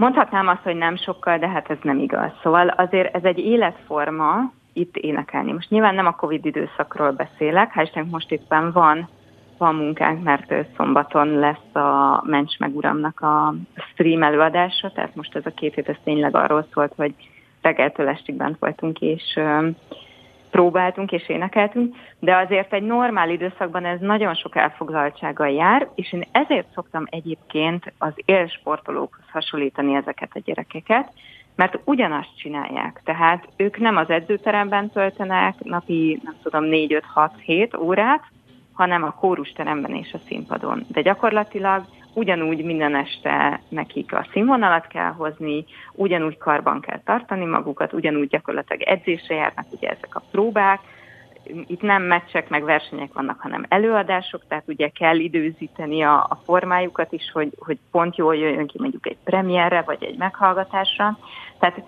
Mondhatnám 0.00 0.48
azt, 0.48 0.62
hogy 0.62 0.76
nem 0.76 0.96
sokkal, 0.96 1.38
de 1.38 1.48
hát 1.48 1.70
ez 1.70 1.76
nem 1.82 1.98
igaz. 1.98 2.30
Szóval 2.42 2.68
azért 2.68 3.14
ez 3.14 3.24
egy 3.24 3.38
életforma 3.38 4.52
itt 4.72 4.96
énekelni. 4.96 5.52
Most 5.52 5.70
nyilván 5.70 5.94
nem 5.94 6.06
a 6.06 6.16
Covid 6.16 6.46
időszakról 6.46 7.10
beszélek, 7.10 7.72
hál' 7.74 7.82
Istennek 7.82 8.10
most 8.10 8.30
éppen 8.30 8.72
van, 8.72 9.08
van 9.58 9.74
munkánk, 9.74 10.22
mert 10.22 10.54
szombaton 10.76 11.28
lesz 11.28 11.74
a 11.74 12.22
Mencs 12.24 12.58
meg 12.58 12.76
Uramnak 12.76 13.20
a 13.20 13.54
stream 13.92 14.22
előadása, 14.22 14.90
tehát 14.90 15.14
most 15.14 15.36
ez 15.36 15.46
a 15.46 15.54
két 15.54 15.74
hét 15.74 15.88
ez 15.88 15.96
tényleg 16.04 16.36
arról 16.36 16.66
szólt, 16.72 16.92
hogy 16.96 17.14
reggeltől 17.62 18.08
estig 18.08 18.34
bent 18.34 18.58
voltunk, 18.58 19.00
és 19.00 19.38
próbáltunk 20.50 21.12
és 21.12 21.28
énekeltünk, 21.28 21.96
de 22.18 22.36
azért 22.36 22.72
egy 22.72 22.82
normál 22.82 23.30
időszakban 23.30 23.84
ez 23.84 24.00
nagyon 24.00 24.34
sok 24.34 24.56
elfoglaltsággal 24.56 25.50
jár, 25.50 25.88
és 25.94 26.12
én 26.12 26.24
ezért 26.32 26.72
szoktam 26.74 27.04
egyébként 27.10 27.92
az 27.98 28.12
élsportolókhoz 28.24 29.24
hasonlítani 29.32 29.94
ezeket 29.94 30.30
a 30.34 30.40
gyerekeket, 30.44 31.12
mert 31.54 31.78
ugyanazt 31.84 32.36
csinálják. 32.36 33.00
Tehát 33.04 33.48
ők 33.56 33.78
nem 33.78 33.96
az 33.96 34.10
edzőteremben 34.10 34.90
töltenek 34.90 35.54
napi, 35.58 36.20
nem 36.22 36.36
tudom, 36.42 36.64
4-5-6-7 36.66 37.80
órát, 37.80 38.22
hanem 38.72 39.02
a 39.02 39.14
kórusteremben 39.14 39.94
és 39.94 40.12
a 40.12 40.18
színpadon. 40.26 40.84
De 40.88 41.00
gyakorlatilag 41.00 41.84
ugyanúgy 42.20 42.64
minden 42.64 42.94
este 42.94 43.60
nekik 43.68 44.12
a 44.14 44.26
színvonalat 44.32 44.86
kell 44.86 45.10
hozni, 45.10 45.64
ugyanúgy 45.92 46.38
karban 46.38 46.80
kell 46.80 47.00
tartani 47.04 47.44
magukat, 47.44 47.92
ugyanúgy 47.92 48.28
gyakorlatilag 48.28 48.82
edzésre 48.82 49.34
járnak 49.34 49.66
ugye 49.72 49.88
ezek 49.88 50.14
a 50.14 50.22
próbák, 50.30 50.80
itt 51.66 51.82
nem 51.82 52.02
meccsek 52.02 52.48
meg 52.48 52.64
versenyek 52.64 53.12
vannak, 53.12 53.40
hanem 53.40 53.66
előadások, 53.68 54.42
tehát 54.48 54.64
ugye 54.68 54.88
kell 54.88 55.18
időzíteni 55.18 56.02
a, 56.02 56.14
a 56.14 56.40
formájukat 56.44 57.12
is, 57.12 57.30
hogy, 57.32 57.52
hogy 57.58 57.78
pont 57.90 58.16
jól 58.16 58.36
jöjjön 58.36 58.66
ki 58.66 58.76
mondjuk 58.78 59.06
egy 59.06 59.16
premierre, 59.24 59.82
vagy 59.82 60.04
egy 60.04 60.16
meghallgatásra. 60.16 61.18
Tehát 61.58 61.82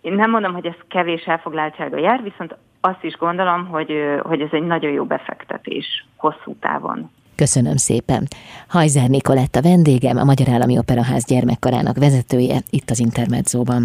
én 0.00 0.12
nem 0.12 0.30
mondom, 0.30 0.52
hogy 0.52 0.66
ez 0.66 0.74
kevés 0.88 1.24
elfoglaltsága 1.24 1.98
jár, 1.98 2.22
viszont 2.22 2.56
azt 2.80 3.04
is 3.04 3.16
gondolom, 3.16 3.66
hogy, 3.66 4.18
hogy 4.22 4.40
ez 4.40 4.52
egy 4.52 4.66
nagyon 4.66 4.90
jó 4.90 5.04
befektetés 5.04 6.06
hosszú 6.16 6.56
távon. 6.60 7.10
Köszönöm 7.44 7.76
szépen. 7.76 8.26
Hajzer 8.68 9.08
Nikolett 9.08 9.56
a 9.56 9.62
vendégem, 9.62 10.16
a 10.16 10.24
Magyar 10.24 10.48
Állami 10.48 10.78
Operaház 10.78 11.24
gyermekkarának 11.24 11.98
vezetője, 11.98 12.58
itt 12.70 12.90
az 12.90 12.98
Intermedzóban. 12.98 13.82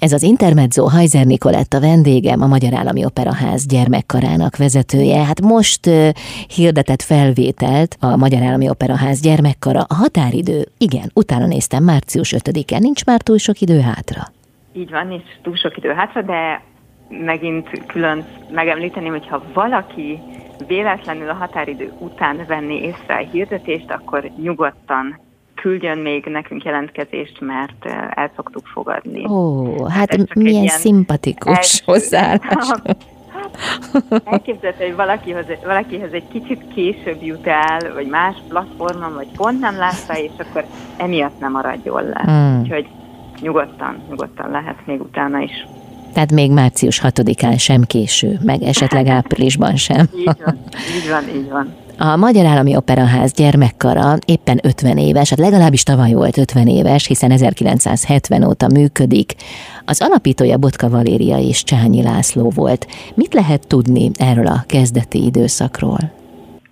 Ez 0.00 0.12
az 0.12 0.22
Intermezzo 0.22 0.84
Hajzer 0.84 1.26
Nikolett 1.26 1.72
a 1.72 1.80
vendégem, 1.80 2.42
a 2.42 2.46
Magyar 2.46 2.74
Állami 2.74 3.04
Operaház 3.04 3.66
gyermekkarának 3.66 4.56
vezetője. 4.56 5.24
Hát 5.24 5.40
most 5.40 5.86
uh, 5.86 6.08
hirdetett 6.56 7.02
felvételt 7.02 7.96
a 8.00 8.16
Magyar 8.16 8.42
Állami 8.42 8.68
Operaház 8.68 9.20
gyermekkara. 9.20 9.80
A 9.80 9.94
határidő, 9.94 10.66
igen, 10.78 11.10
utána 11.14 11.46
néztem, 11.46 11.84
március 11.84 12.34
5-e. 12.38 12.78
Nincs 12.78 13.04
már 13.04 13.20
túl 13.20 13.38
sok 13.38 13.60
idő 13.60 13.80
hátra. 13.80 14.22
Így 14.72 14.90
van, 14.90 15.06
nincs 15.06 15.28
túl 15.42 15.56
sok 15.56 15.76
idő 15.76 15.92
hátra, 15.92 16.22
de 16.22 16.62
megint 17.08 17.68
külön 17.86 18.24
megemlíteném, 18.50 19.10
hogyha 19.10 19.42
valaki 19.54 20.18
véletlenül 20.66 21.28
a 21.28 21.34
határidő 21.34 21.92
után 21.98 22.44
venni 22.46 22.74
észre 22.74 23.14
a 23.14 23.28
hirdetést, 23.30 23.90
akkor 23.90 24.30
nyugodtan 24.42 25.20
küldjön 25.54 25.98
még 25.98 26.24
nekünk 26.24 26.64
jelentkezést, 26.64 27.40
mert 27.40 27.84
el 28.10 28.30
szoktuk 28.36 28.66
fogadni. 28.66 29.26
Ó, 29.26 29.84
hát 29.84 30.10
Ez 30.10 30.24
milyen 30.34 30.62
ilyen 30.62 30.78
szimpatikus 30.78 31.82
hozzáállás. 31.84 32.70
Elképzelhető, 34.24 34.86
hogy 34.86 34.96
valakihez, 34.96 35.46
valakihez 35.64 36.12
egy 36.12 36.28
kicsit 36.28 36.62
később 36.74 37.22
jut 37.22 37.46
el, 37.46 37.92
vagy 37.94 38.06
más 38.06 38.36
platformon, 38.48 39.14
vagy 39.14 39.28
pont 39.36 39.60
nem 39.60 39.76
látta, 39.76 40.18
és 40.18 40.30
akkor 40.38 40.64
emiatt 40.96 41.40
nem 41.40 41.52
maradjon 41.52 42.04
le. 42.04 42.20
Hmm. 42.24 42.60
Úgyhogy 42.60 42.88
nyugodtan, 43.40 44.02
nyugodtan 44.08 44.50
lehet 44.50 44.86
még 44.86 45.00
utána 45.00 45.38
is. 45.38 45.66
Tehát 46.18 46.32
még 46.32 46.52
március 46.52 47.00
6-án 47.04 47.58
sem 47.58 47.82
késő, 47.82 48.38
meg 48.44 48.62
esetleg 48.62 49.06
áprilisban 49.06 49.76
sem. 49.76 50.06
így 50.18 50.24
van, 50.24 50.58
így 50.96 51.08
van, 51.08 51.36
így 51.36 51.48
van. 51.50 51.74
A 51.98 52.16
Magyar 52.16 52.46
Állami 52.46 52.76
Operaház 52.76 53.32
gyermekkara 53.32 54.14
éppen 54.26 54.58
50 54.62 54.96
éves, 54.96 55.30
hát 55.30 55.38
legalábbis 55.38 55.82
tavaly 55.82 56.12
volt 56.12 56.38
50 56.38 56.66
éves, 56.66 57.06
hiszen 57.06 57.30
1970 57.30 58.44
óta 58.44 58.66
működik. 58.74 59.32
Az 59.84 60.02
alapítója 60.02 60.56
Botka 60.56 60.88
Valéria 60.88 61.38
és 61.38 61.62
Csányi 61.62 62.02
László 62.02 62.50
volt. 62.54 62.86
Mit 63.14 63.34
lehet 63.34 63.66
tudni 63.66 64.10
erről 64.18 64.46
a 64.46 64.64
kezdeti 64.66 65.24
időszakról? 65.24 66.12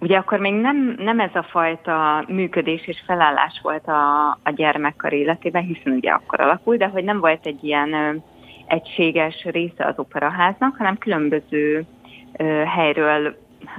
Ugye 0.00 0.16
akkor 0.16 0.38
még 0.38 0.54
nem, 0.54 0.96
nem 0.98 1.20
ez 1.20 1.34
a 1.34 1.46
fajta 1.50 2.24
működés 2.28 2.86
és 2.86 3.02
felállás 3.06 3.60
volt 3.62 3.86
a, 3.86 4.28
a 4.42 4.50
gyermekkar 4.56 5.12
életében, 5.12 5.62
hiszen 5.62 5.92
ugye 5.92 6.10
akkor 6.10 6.40
alakult, 6.40 6.78
de 6.78 6.86
hogy 6.86 7.04
nem 7.04 7.20
volt 7.20 7.46
egy 7.46 7.64
ilyen 7.64 8.22
egységes 8.66 9.44
része 9.44 9.84
az 9.84 9.98
operaháznak, 9.98 10.76
hanem 10.76 10.98
különböző 10.98 11.86
helyről 12.66 13.36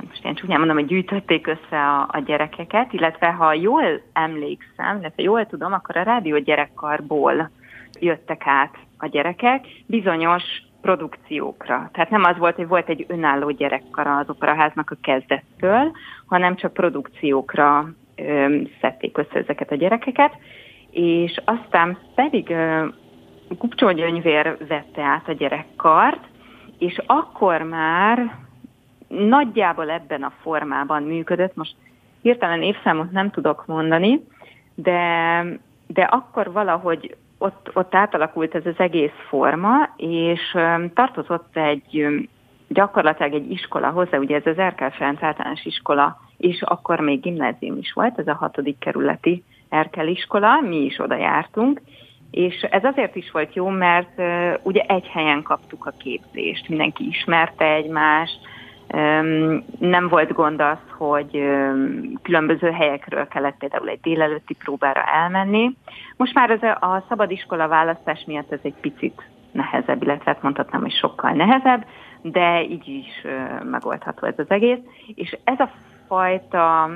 most 0.08 0.26
én 0.26 0.36
csúnyán 0.36 0.60
mondom, 0.60 0.78
hogy 0.78 0.86
gyűjtötték 0.86 1.48
össze 1.48 1.80
a, 1.80 2.08
a 2.12 2.20
gyerekeket, 2.26 2.94
illetve 2.94 3.28
ha 3.28 3.54
jól 3.54 4.02
emlékszem, 4.14 4.98
illetve 5.00 5.24
jól 5.24 5.46
tudom, 5.46 5.74
akkor 5.74 5.98
a 5.98 6.04
rádió 6.04 6.38
gyerekkarból 6.38 7.50
jöttek 8.00 8.42
át 8.46 8.76
a 8.98 9.08
gyerekek 9.08 9.66
bizonyos 9.86 10.44
produkciókra. 10.82 11.90
Tehát 11.94 12.10
nem 12.10 12.24
az 12.24 12.38
volt, 12.38 12.56
hogy 12.56 12.68
volt 12.68 12.90
egy 12.90 13.06
önálló 13.08 13.52
gyerekkar 13.52 14.08
az 14.08 14.30
operaháznak 14.30 14.92
a 14.92 14.98
kezdettől, 15.02 15.92
hanem 16.26 16.56
csak 16.56 16.74
produkciókra 16.74 17.90
ö, 18.16 18.62
szedték 18.82 19.18
össze 19.18 19.40
ezeket 19.40 19.72
a 19.72 19.76
gyerekeket, 19.76 20.34
és 20.92 21.42
aztán 21.46 21.98
pedig 22.16 22.56
Kupcsó 23.58 23.92
Gyöngyvér 23.92 24.58
vette 24.68 25.02
át 25.02 25.28
a 25.28 25.32
gyerekkart, 25.32 26.24
és 26.78 27.02
akkor 27.06 27.62
már 27.62 28.36
nagyjából 29.08 29.90
ebben 29.90 30.24
a 30.24 30.34
formában 30.42 31.04
működött. 31.04 31.56
Most 31.56 31.76
hirtelen 32.22 32.62
évszámot 32.62 33.12
nem 33.12 33.30
tudok 33.32 33.66
mondani, 33.66 34.24
de, 34.76 35.44
de 35.88 36.02
akkor 36.02 36.52
valahogy 36.52 37.16
ott, 37.38 37.70
ott 37.74 37.96
átalakult 37.96 38.56
ez 38.56 38.66
az 38.66 38.78
egész 38.78 39.26
forma, 39.28 39.90
és 39.98 40.58
tartozott 40.94 41.58
egy 41.58 42.08
gyakorlatilag 42.68 43.34
egy 43.34 43.52
iskola 43.52 43.90
hozzá, 43.90 44.18
ugye 44.18 44.36
ez 44.36 44.46
az 44.46 44.58
Erkel 44.58 44.92
Ferenc 44.92 45.24
általános 45.24 45.66
iskola, 45.66 46.20
és 46.38 46.62
akkor 46.62 47.00
még 47.00 47.20
gimnázium 47.20 47.78
is 47.78 47.94
volt, 47.94 48.20
ez 48.20 48.28
a 48.28 48.34
hatodik 48.34 48.80
kerületi 48.80 49.44
Erkel 49.70 50.08
iskola, 50.08 50.62
mi 50.62 50.78
is 50.78 51.00
oda 51.00 51.16
jártunk, 51.16 51.82
és 52.32 52.62
ez 52.62 52.84
azért 52.84 53.16
is 53.16 53.32
volt 53.32 53.54
jó, 53.54 53.68
mert 53.68 54.22
ugye 54.64 54.82
egy 54.82 55.08
helyen 55.08 55.42
kaptuk 55.42 55.86
a 55.86 55.94
képzést, 55.98 56.70
mindenki 56.70 57.08
ismerte 57.08 57.66
egymást, 57.66 58.40
nem 59.80 60.08
volt 60.10 60.34
gond 60.34 60.62
az, 60.62 60.78
hogy 60.98 61.44
különböző 62.22 62.72
helyekről 62.72 63.28
kellett 63.28 63.58
például 63.58 63.90
egy 63.90 64.00
délelőtti 64.02 64.54
próbára 64.54 65.04
elmenni. 65.04 65.76
Most 66.18 66.34
már 66.34 66.50
ez 66.50 66.64
a, 66.64 66.86
a 66.86 67.04
szabadiskola 67.10 67.68
választás 67.68 68.24
miatt 68.26 68.52
ez 68.52 68.60
egy 68.62 68.76
picit 68.82 69.22
nehezebb, 69.52 70.04
illetve 70.04 70.32
hát 70.32 70.42
mondhatnám, 70.42 70.82
hogy 70.82 70.94
sokkal 70.94 71.32
nehezebb, 71.32 71.86
de 72.22 72.64
így 72.64 72.88
is 72.88 73.26
megoldható 73.64 74.28
ez 74.28 74.38
az 74.38 74.50
egész. 74.50 74.80
És 75.16 75.38
ez 75.44 75.60
a 75.60 75.72
fajta 76.08 76.90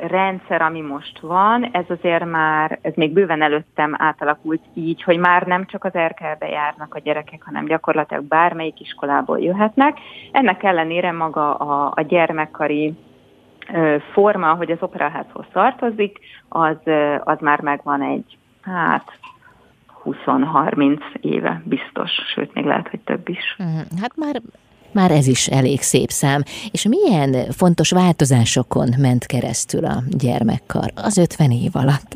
rendszer, 0.00 0.62
ami 0.62 0.80
most 0.80 1.18
van, 1.20 1.64
ez 1.72 1.84
azért 1.88 2.24
már, 2.24 2.78
ez 2.82 2.92
még 2.94 3.12
bőven 3.12 3.42
előttem 3.42 3.94
átalakult 3.98 4.62
így, 4.74 5.02
hogy 5.02 5.18
már 5.18 5.42
nem 5.42 5.66
csak 5.66 5.84
az 5.84 5.94
erkelbe 5.94 6.48
járnak 6.48 6.94
a 6.94 6.98
gyerekek, 6.98 7.42
hanem 7.42 7.64
gyakorlatilag 7.64 8.24
bármelyik 8.24 8.80
iskolából 8.80 9.40
jöhetnek. 9.40 9.98
Ennek 10.32 10.62
ellenére 10.62 11.12
maga 11.12 11.54
a, 11.54 11.92
a 11.94 12.02
gyermekkari 12.02 12.94
forma, 14.12 14.54
hogy 14.54 14.70
az 14.70 14.78
operaházhoz 14.80 15.46
tartozik, 15.52 16.18
az, 16.48 16.76
az 17.20 17.38
már 17.40 17.60
megvan 17.60 18.02
egy, 18.02 18.38
hát 18.62 19.18
20-30 20.04 21.00
éve 21.20 21.62
biztos, 21.64 22.10
sőt, 22.34 22.54
még 22.54 22.64
lehet, 22.64 22.88
hogy 22.88 23.00
több 23.00 23.28
is. 23.28 23.56
Mhm. 23.58 24.00
Hát 24.00 24.16
már 24.16 24.40
már 24.96 25.10
ez 25.10 25.26
is 25.26 25.46
elég 25.46 25.80
szép 25.80 26.10
szám. 26.10 26.42
És 26.70 26.86
milyen 26.88 27.50
fontos 27.50 27.90
változásokon 27.90 28.88
ment 28.98 29.26
keresztül 29.26 29.84
a 29.84 29.96
gyermekkar 30.18 30.88
az 30.94 31.18
50 31.18 31.50
év 31.50 31.70
alatt? 31.72 32.10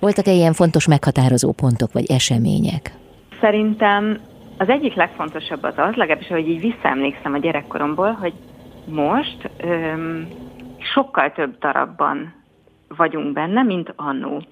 Voltak-e 0.00 0.32
ilyen 0.32 0.52
fontos 0.52 0.86
meghatározó 0.86 1.52
pontok 1.52 1.92
vagy 1.92 2.10
események? 2.10 2.92
Szerintem 3.40 4.18
az 4.58 4.68
egyik 4.68 4.94
legfontosabb 4.94 5.62
az 5.62 5.74
az, 5.76 5.94
legalábbis, 5.94 6.28
hogy 6.28 6.48
így 6.48 6.60
visszaemlékszem 6.60 7.34
a 7.34 7.38
gyerekkoromból, 7.38 8.12
hogy 8.12 8.32
most 8.84 9.50
öm, 9.58 10.28
sokkal 10.94 11.32
több 11.32 11.58
darabban 11.58 12.34
vagyunk 12.96 13.32
benne, 13.32 13.62
mint 13.62 13.92
annó. 13.96 14.42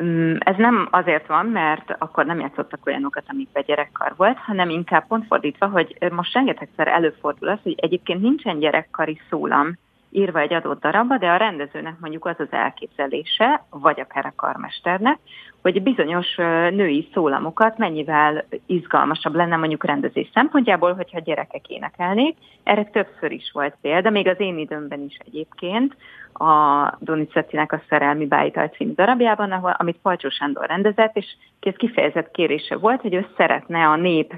Mm, 0.00 0.34
ez 0.38 0.56
nem 0.56 0.88
azért 0.90 1.26
van, 1.26 1.46
mert 1.46 1.94
akkor 1.98 2.26
nem 2.26 2.40
játszottak 2.40 2.86
olyanokat, 2.86 3.24
amikben 3.26 3.62
gyerekkar 3.66 4.12
volt, 4.16 4.38
hanem 4.38 4.70
inkább 4.70 5.06
pont 5.06 5.26
fordítva, 5.26 5.66
hogy 5.66 5.96
most 6.10 6.34
rengetegszer 6.34 6.88
előfordul 6.88 7.48
az, 7.48 7.58
hogy 7.62 7.74
egyébként 7.76 8.20
nincsen 8.20 8.58
gyerekkari 8.58 9.20
szólam 9.30 9.78
írva 10.12 10.40
egy 10.40 10.52
adott 10.52 10.80
darabba, 10.80 11.18
de 11.18 11.30
a 11.30 11.36
rendezőnek 11.36 11.94
mondjuk 12.00 12.26
az 12.26 12.34
az 12.38 12.50
elképzelése, 12.50 13.64
vagy 13.70 14.00
akár 14.00 14.26
a 14.26 14.32
karmesternek, 14.36 15.18
hogy 15.62 15.82
bizonyos 15.82 16.36
női 16.70 17.08
szólamokat 17.12 17.78
mennyivel 17.78 18.44
izgalmasabb 18.66 19.34
lenne 19.34 19.56
mondjuk 19.56 19.84
rendezés 19.84 20.30
szempontjából, 20.34 20.94
hogyha 20.94 21.18
gyerekek 21.18 21.68
énekelnék. 21.68 22.36
Erre 22.62 22.84
többször 22.84 23.32
is 23.32 23.50
volt 23.52 23.76
példa, 23.80 24.10
még 24.10 24.28
az 24.28 24.40
én 24.40 24.58
időmben 24.58 25.00
is 25.00 25.16
egyébként, 25.26 25.96
a 26.32 26.96
Donizettinek 26.98 27.72
a 27.72 27.82
Szerelmi 27.88 28.26
Bájital 28.26 28.68
című 28.68 28.92
darabjában, 28.92 29.52
amit 29.52 29.98
Palcsó 30.02 30.28
Sándor 30.28 30.66
rendezett, 30.66 31.16
és 31.16 31.26
ez 31.60 31.74
kifejezett 31.76 32.30
kérése 32.30 32.76
volt, 32.76 33.00
hogy 33.00 33.14
ő 33.14 33.26
szeretne 33.36 33.86
a 33.86 33.96
nép 33.96 34.34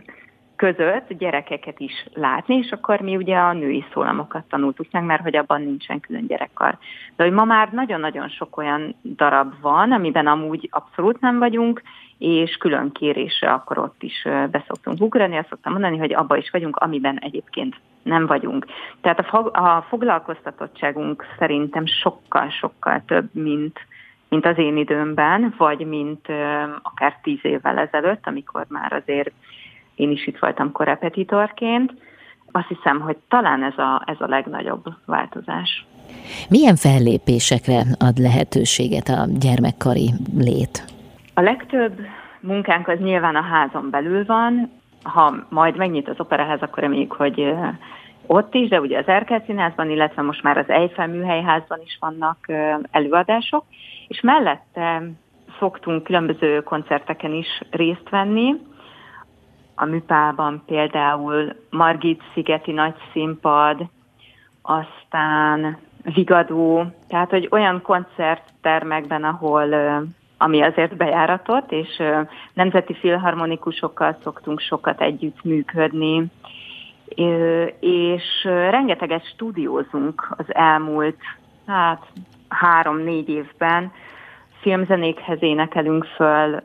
között 0.56 1.12
gyerekeket 1.18 1.80
is 1.80 2.06
látni, 2.14 2.54
és 2.56 2.70
akkor 2.70 3.00
mi 3.00 3.16
ugye 3.16 3.36
a 3.36 3.52
női 3.52 3.84
szólamokat 3.92 4.44
tanultuk 4.48 4.86
meg, 4.90 5.04
mert 5.04 5.22
hogy 5.22 5.36
abban 5.36 5.62
nincsen 5.62 6.00
külön 6.00 6.26
gyerekkar. 6.26 6.78
De 7.16 7.24
hogy 7.24 7.32
ma 7.32 7.44
már 7.44 7.72
nagyon-nagyon 7.72 8.28
sok 8.28 8.56
olyan 8.56 8.94
darab 9.02 9.54
van, 9.60 9.92
amiben 9.92 10.26
amúgy 10.26 10.68
abszolút 10.70 11.20
nem 11.20 11.38
vagyunk, 11.38 11.82
és 12.18 12.56
külön 12.56 12.92
kérésre 12.92 13.52
akkor 13.52 13.78
ott 13.78 14.02
is 14.02 14.26
beszoktunk 14.50 15.00
ugrani, 15.00 15.36
azt 15.36 15.48
szoktam 15.48 15.72
mondani, 15.72 15.98
hogy 15.98 16.14
abba 16.14 16.36
is 16.36 16.50
vagyunk, 16.50 16.76
amiben 16.76 17.18
egyébként 17.18 17.76
nem 18.02 18.26
vagyunk. 18.26 18.66
Tehát 19.00 19.18
a, 19.18 19.22
fog, 19.22 19.56
a 19.56 19.86
foglalkoztatottságunk 19.88 21.24
szerintem 21.38 21.86
sokkal-sokkal 21.86 23.02
több, 23.06 23.34
mint, 23.34 23.78
mint 24.28 24.46
az 24.46 24.58
én 24.58 24.76
időmben, 24.76 25.54
vagy 25.56 25.86
mint 25.86 26.28
akár 26.82 27.18
tíz 27.22 27.38
évvel 27.42 27.78
ezelőtt, 27.78 28.26
amikor 28.26 28.64
már 28.68 28.92
azért 28.92 29.32
én 29.94 30.10
is 30.10 30.26
itt 30.26 30.38
voltam 30.38 30.72
korepetitorként. 30.72 31.92
Azt 32.52 32.68
hiszem, 32.68 33.00
hogy 33.00 33.16
talán 33.28 33.62
ez 33.62 33.78
a, 33.78 34.02
ez 34.06 34.16
a 34.18 34.26
legnagyobb 34.26 34.84
változás. 35.06 35.84
Milyen 36.48 36.76
fellépésekre 36.76 37.82
ad 37.98 38.18
lehetőséget 38.18 39.08
a 39.08 39.26
gyermekkari 39.40 40.10
lét? 40.38 40.84
A 41.34 41.40
legtöbb 41.40 42.00
munkánk 42.40 42.88
az 42.88 42.98
nyilván 42.98 43.36
a 43.36 43.42
házon 43.42 43.90
belül 43.90 44.24
van. 44.24 44.70
Ha 45.02 45.34
majd 45.48 45.76
megnyit 45.76 46.08
az 46.08 46.20
operaház, 46.20 46.60
akkor 46.60 46.82
reméljük, 46.82 47.12
hogy 47.12 47.54
ott 48.26 48.54
is, 48.54 48.68
de 48.68 48.80
ugye 48.80 48.98
az 48.98 49.06
Erkel 49.06 49.42
Színházban, 49.46 49.90
illetve 49.90 50.22
most 50.22 50.42
már 50.42 50.58
az 50.58 50.68
Eiffel 50.68 51.08
Műhelyházban 51.08 51.80
is 51.84 51.96
vannak 52.00 52.38
előadások, 52.90 53.64
és 54.08 54.20
mellette 54.20 55.02
szoktunk 55.58 56.02
különböző 56.02 56.62
koncerteken 56.62 57.32
is 57.32 57.60
részt 57.70 58.08
venni, 58.10 58.54
a 59.74 59.84
Műpában 59.84 60.62
például 60.66 61.56
Margit 61.70 62.22
szigeti 62.34 62.72
nagy 62.72 62.94
színpad, 63.12 63.86
aztán 64.62 65.78
Vigadó, 66.14 66.84
tehát 67.08 67.30
hogy 67.30 67.48
olyan 67.50 67.82
koncerttermekben, 67.82 69.24
ahol 69.24 69.74
ami 70.38 70.62
azért 70.62 70.96
bejáratott, 70.96 71.72
és 71.72 72.02
nemzeti 72.52 72.94
filharmonikusokkal 72.94 74.16
szoktunk 74.22 74.60
sokat 74.60 75.00
együtt 75.00 75.42
működni, 75.42 76.30
és 77.80 78.24
rengeteget 78.44 79.26
stúdiózunk 79.26 80.34
az 80.36 80.54
elmúlt 80.54 81.18
hát 81.66 82.06
három-négy 82.48 83.28
évben, 83.28 83.92
filmzenékhez 84.60 85.42
énekelünk 85.42 86.04
föl 86.04 86.62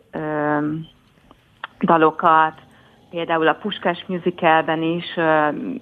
dalokat, 1.79 2.61
Például 3.09 3.47
a 3.47 3.53
Puskás 3.53 4.03
musicalben 4.07 4.81
is 4.81 5.05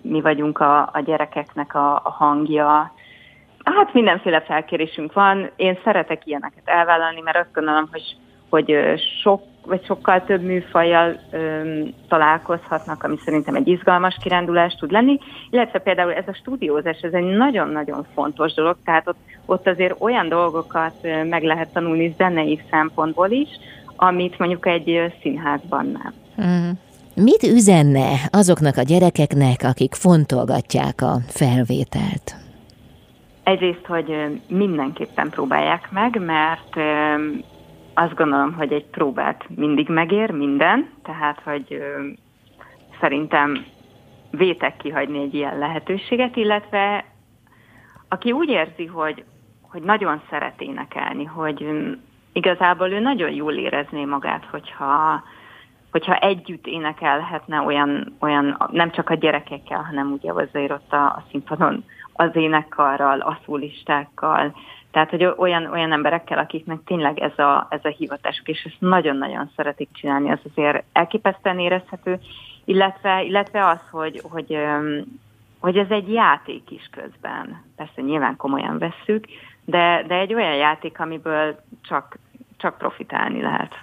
mi 0.02 0.22
vagyunk 0.22 0.60
a, 0.60 0.82
a 0.82 1.00
gyerekeknek 1.06 1.76
a, 1.76 1.96
a 1.96 2.10
hangja. 2.10 2.94
Hát 3.64 3.94
mindenféle 3.94 4.42
felkérésünk 4.42 5.14
van. 5.14 5.50
Én 5.56 5.78
szeretek 5.84 6.26
ilyeneket 6.26 6.64
elvállalni, 6.66 7.22
mert 7.22 7.38
azt 7.38 7.54
gondolom, 7.54 7.88
hogy, 7.92 8.16
hogy 8.50 8.76
sok 9.22 9.42
vagy 9.68 9.86
sokkal 9.86 10.24
több 10.24 10.42
műfajjal 10.42 11.20
öm, 11.32 11.94
találkozhatnak, 12.08 13.04
ami 13.04 13.18
szerintem 13.26 13.56
egy 13.56 13.68
izgalmas 13.68 14.18
kirándulás 14.22 14.74
tud 14.74 14.92
lenni, 14.92 15.20
illetve 15.50 15.80
például 15.80 16.14
ez 16.14 16.28
a 16.28 16.34
stúdiózás, 16.34 17.00
ez 17.02 17.14
egy 17.14 17.24
nagyon-nagyon 17.24 18.06
fontos 18.14 18.54
dolog, 18.54 18.78
tehát 18.86 19.08
ott, 19.08 19.18
ott 19.46 19.68
azért 19.68 20.02
olyan 20.02 20.30
dolgokat 20.30 20.94
meg 21.30 21.44
lehet 21.44 21.74
tanulni 21.74 22.14
zenei 22.18 22.62
szempontból 22.70 23.30
is, 23.30 23.50
amit 23.96 24.40
mondjuk 24.40 24.68
egy 24.68 25.14
színházban 25.22 25.86
nem. 25.86 26.14
Mm. 26.48 26.70
Mit 27.22 27.44
üzenne 27.44 28.10
azoknak 28.32 28.78
a 28.78 28.82
gyerekeknek, 28.82 29.60
akik 29.64 29.94
fontolgatják 29.94 31.02
a 31.02 31.14
felvételt? 31.28 32.36
Egyrészt, 33.44 33.86
hogy 33.86 34.40
mindenképpen 34.48 35.30
próbálják 35.30 35.92
meg, 35.92 36.22
mert 36.26 36.76
azt 37.94 38.16
gondolom, 38.16 38.54
hogy 38.54 38.72
egy 38.72 38.86
próbát 38.86 39.46
mindig 39.56 39.90
megér 39.90 40.32
minden, 40.32 40.90
tehát, 41.04 41.42
hogy 41.44 41.82
szerintem 43.00 43.66
vétek 44.32 44.78
kihagyni 44.78 45.22
egy 45.22 45.34
ilyen 45.34 45.58
lehetőséget, 45.58 46.36
illetve 46.36 47.06
aki 48.08 48.32
úgy 48.32 48.50
érzi, 48.50 48.86
hogy, 48.86 49.24
hogy 49.62 49.82
nagyon 49.82 50.22
szeret 50.30 50.62
énekelni, 50.62 51.24
hogy 51.24 51.66
igazából 52.34 52.92
ő 52.92 53.00
nagyon 53.00 53.32
jól 53.32 53.54
érezné 53.54 54.06
magát, 54.06 54.46
hogyha 54.52 55.24
hogyha 55.92 56.16
együtt 56.16 56.68
énekelhetne 56.68 57.62
olyan, 57.62 58.16
olyan 58.20 58.58
nem 58.72 58.92
csak 58.92 59.10
a 59.10 59.16
gyerekekkel, 59.16 59.82
hanem 59.82 60.12
ugye 60.12 60.32
azért 60.32 60.72
ott 60.72 60.94
a, 60.94 61.06
a 61.06 61.24
színpadon 61.32 61.86
az 62.14 62.36
énekkarral, 62.36 63.20
a 63.20 63.40
szólistákkal, 63.46 64.54
tehát, 64.92 65.10
hogy 65.10 65.34
olyan, 65.38 65.66
olyan 65.66 65.92
emberekkel, 65.92 66.38
akiknek 66.38 66.80
tényleg 66.86 67.20
ez 67.20 67.40
a, 67.40 67.68
ez 67.70 67.80
a 67.84 67.94
hivatásuk, 67.98 68.48
és 68.48 68.64
ezt 68.64 68.76
nagyon-nagyon 68.80 69.52
szeretik 69.56 69.90
csinálni, 69.92 70.32
az 70.32 70.40
azért 70.52 70.84
elképesztően 70.92 71.60
érezhető, 71.60 72.20
illetve, 72.66 73.24
illetve 73.24 73.68
az, 73.68 73.80
hogy, 73.92 74.22
hogy, 74.30 74.58
hogy 75.60 75.78
ez 75.78 75.90
egy 75.90 76.12
játék 76.12 76.72
is 76.72 76.90
közben. 76.92 77.64
Persze 77.76 78.02
nyilván 78.02 78.36
komolyan 78.36 78.78
vesszük, 78.78 79.26
de, 79.66 80.04
de 80.08 80.16
egy 80.16 80.34
olyan 80.34 80.56
játék, 80.56 81.00
amiből 81.00 81.60
csak, 81.82 82.18
csak 82.58 82.78
profitálni 82.78 83.42
lehet. 83.42 83.76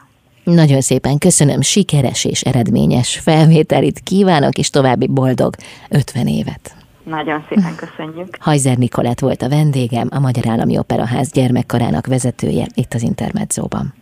Nagyon 0.44 0.80
szépen 0.80 1.18
köszönöm, 1.18 1.60
sikeres 1.60 2.24
és 2.24 2.40
eredményes 2.40 3.18
felvételit 3.18 4.00
kívánok, 4.00 4.58
és 4.58 4.70
további 4.70 5.06
boldog 5.06 5.54
50 5.88 6.26
évet. 6.26 6.76
Nagyon 7.04 7.44
szépen 7.48 7.74
köszönjük. 7.76 8.36
Hajzer 8.40 8.76
Nikolett 8.76 9.18
volt 9.18 9.42
a 9.42 9.48
vendégem, 9.48 10.08
a 10.10 10.18
Magyar 10.18 10.48
Állami 10.48 10.78
Operaház 10.78 11.30
gyermekkarának 11.30 12.06
vezetője 12.06 12.66
itt 12.74 12.94
az 12.94 13.02
Intermedzóban. 13.02 13.94